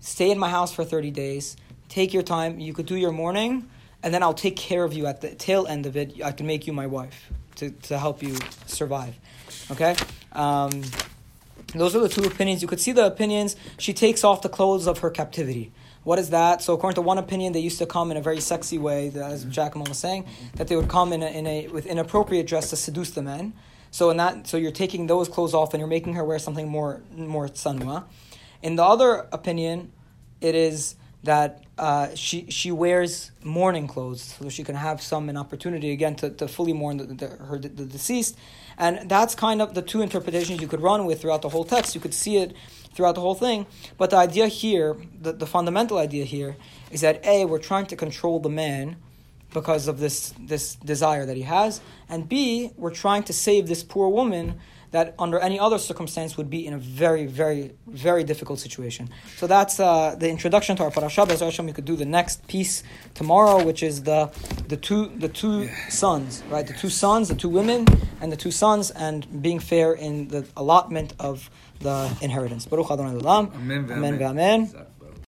Stay 0.00 0.30
in 0.30 0.38
my 0.38 0.48
house 0.48 0.72
for 0.72 0.84
thirty 0.84 1.10
days. 1.10 1.56
Take 1.88 2.14
your 2.14 2.22
time. 2.22 2.60
You 2.60 2.72
could 2.72 2.86
do 2.86 2.96
your 2.96 3.12
mourning, 3.12 3.68
and 4.02 4.14
then 4.14 4.22
I'll 4.22 4.34
take 4.34 4.56
care 4.56 4.84
of 4.84 4.94
you 4.94 5.06
at 5.06 5.20
the 5.20 5.34
tail 5.34 5.66
end 5.66 5.86
of 5.86 5.96
it. 5.96 6.22
I 6.24 6.32
can 6.32 6.46
make 6.46 6.66
you 6.66 6.72
my 6.72 6.86
wife 6.86 7.30
to 7.56 7.70
to 7.70 7.98
help 7.98 8.22
you 8.22 8.36
survive. 8.66 9.14
Okay. 9.70 9.94
Um, 10.32 10.82
those 11.74 11.94
are 11.94 12.00
the 12.00 12.08
two 12.08 12.24
opinions. 12.24 12.62
You 12.62 12.68
could 12.68 12.80
see 12.80 12.92
the 12.92 13.06
opinions. 13.06 13.56
She 13.78 13.92
takes 13.92 14.24
off 14.24 14.42
the 14.42 14.48
clothes 14.48 14.86
of 14.86 15.00
her 15.00 15.10
captivity. 15.10 15.70
What 16.04 16.18
is 16.18 16.30
that? 16.30 16.62
So 16.62 16.72
according 16.72 16.94
to 16.94 17.02
one 17.02 17.18
opinion, 17.18 17.52
they 17.52 17.60
used 17.60 17.78
to 17.78 17.86
come 17.86 18.10
in 18.10 18.16
a 18.16 18.22
very 18.22 18.40
sexy 18.40 18.78
way, 18.78 19.12
as 19.14 19.44
Giacomo 19.44 19.84
was 19.86 19.98
saying, 19.98 20.26
that 20.56 20.68
they 20.68 20.76
would 20.76 20.88
come 20.88 21.12
in 21.12 21.22
a, 21.22 21.26
in 21.26 21.46
a 21.46 21.68
with 21.68 21.84
inappropriate 21.84 22.46
dress 22.46 22.70
to 22.70 22.76
seduce 22.76 23.10
the 23.10 23.20
men. 23.20 23.52
So 23.90 24.10
in 24.10 24.16
that, 24.16 24.46
so 24.46 24.56
you're 24.56 24.72
taking 24.72 25.06
those 25.06 25.28
clothes 25.28 25.54
off 25.54 25.74
and 25.74 25.80
you're 25.80 25.88
making 25.88 26.14
her 26.14 26.24
wear 26.24 26.38
something 26.38 26.68
more 26.68 27.02
more 27.14 27.48
tznua. 27.48 28.04
In 28.62 28.76
the 28.76 28.84
other 28.84 29.26
opinion, 29.32 29.92
it 30.40 30.54
is 30.54 30.94
that 31.24 31.64
uh, 31.78 32.14
she 32.14 32.50
she 32.50 32.70
wears 32.72 33.30
mourning 33.42 33.86
clothes 33.86 34.36
so 34.38 34.48
she 34.48 34.64
can 34.64 34.74
have 34.74 35.00
some 35.00 35.28
an 35.28 35.36
opportunity 35.36 35.92
again 35.92 36.14
to, 36.16 36.30
to 36.30 36.48
fully 36.48 36.72
mourn 36.72 36.96
the, 36.96 37.04
the, 37.04 37.28
her 37.28 37.58
the 37.58 37.68
deceased, 37.68 38.36
and 38.76 39.08
that's 39.08 39.34
kind 39.34 39.62
of 39.62 39.74
the 39.74 39.82
two 39.82 40.02
interpretations 40.02 40.60
you 40.60 40.68
could 40.68 40.80
run 40.80 41.06
with 41.06 41.20
throughout 41.20 41.42
the 41.42 41.48
whole 41.48 41.64
text. 41.64 41.94
You 41.94 42.00
could 42.00 42.14
see 42.14 42.38
it 42.38 42.54
throughout 42.94 43.14
the 43.14 43.20
whole 43.20 43.34
thing, 43.34 43.66
but 43.96 44.10
the 44.10 44.16
idea 44.16 44.48
here, 44.48 44.96
the, 45.20 45.32
the 45.32 45.46
fundamental 45.46 45.98
idea 45.98 46.24
here, 46.24 46.56
is 46.90 47.00
that 47.02 47.24
a 47.24 47.44
we're 47.44 47.58
trying 47.58 47.86
to 47.86 47.96
control 47.96 48.40
the 48.40 48.48
man 48.48 48.96
because 49.54 49.88
of 49.88 50.00
this 50.00 50.34
this 50.38 50.74
desire 50.74 51.24
that 51.26 51.36
he 51.36 51.42
has, 51.42 51.80
and 52.08 52.28
b 52.28 52.72
we're 52.76 52.94
trying 52.94 53.22
to 53.22 53.32
save 53.32 53.68
this 53.68 53.82
poor 53.82 54.08
woman 54.08 54.58
that 54.90 55.14
under 55.18 55.38
any 55.38 55.58
other 55.58 55.78
circumstance 55.78 56.36
would 56.36 56.50
be 56.50 56.66
in 56.66 56.74
a 56.74 56.78
very, 56.78 57.26
very, 57.26 57.72
very 57.86 58.24
difficult 58.24 58.58
situation. 58.58 59.10
So 59.36 59.46
that's 59.46 59.78
uh, 59.80 60.14
the 60.18 60.28
introduction 60.28 60.76
to 60.76 60.84
our 60.84 60.90
parasha. 60.90 61.26
Be'ez 61.26 61.40
Hashem, 61.40 61.66
we 61.66 61.72
could 61.72 61.84
do 61.84 61.96
the 61.96 62.04
next 62.04 62.46
piece 62.48 62.82
tomorrow, 63.14 63.62
which 63.64 63.82
is 63.82 64.02
the 64.02 64.30
the 64.68 64.76
two 64.76 65.06
the 65.18 65.28
two 65.28 65.68
sons, 65.88 66.42
right? 66.50 66.66
The 66.66 66.74
two 66.74 66.90
sons, 66.90 67.28
the 67.28 67.34
two 67.34 67.48
women, 67.48 67.86
and 68.20 68.32
the 68.32 68.36
two 68.36 68.50
sons, 68.50 68.90
and 68.90 69.42
being 69.42 69.58
fair 69.58 69.92
in 69.92 70.28
the 70.28 70.46
allotment 70.56 71.14
of 71.18 71.50
the 71.80 72.10
inheritance. 72.20 72.66
Baruch 72.66 72.90
Adonai. 72.90 73.18
Amen. 73.20 73.90
Amen. 73.90 74.18
ve'amen. 74.18 74.86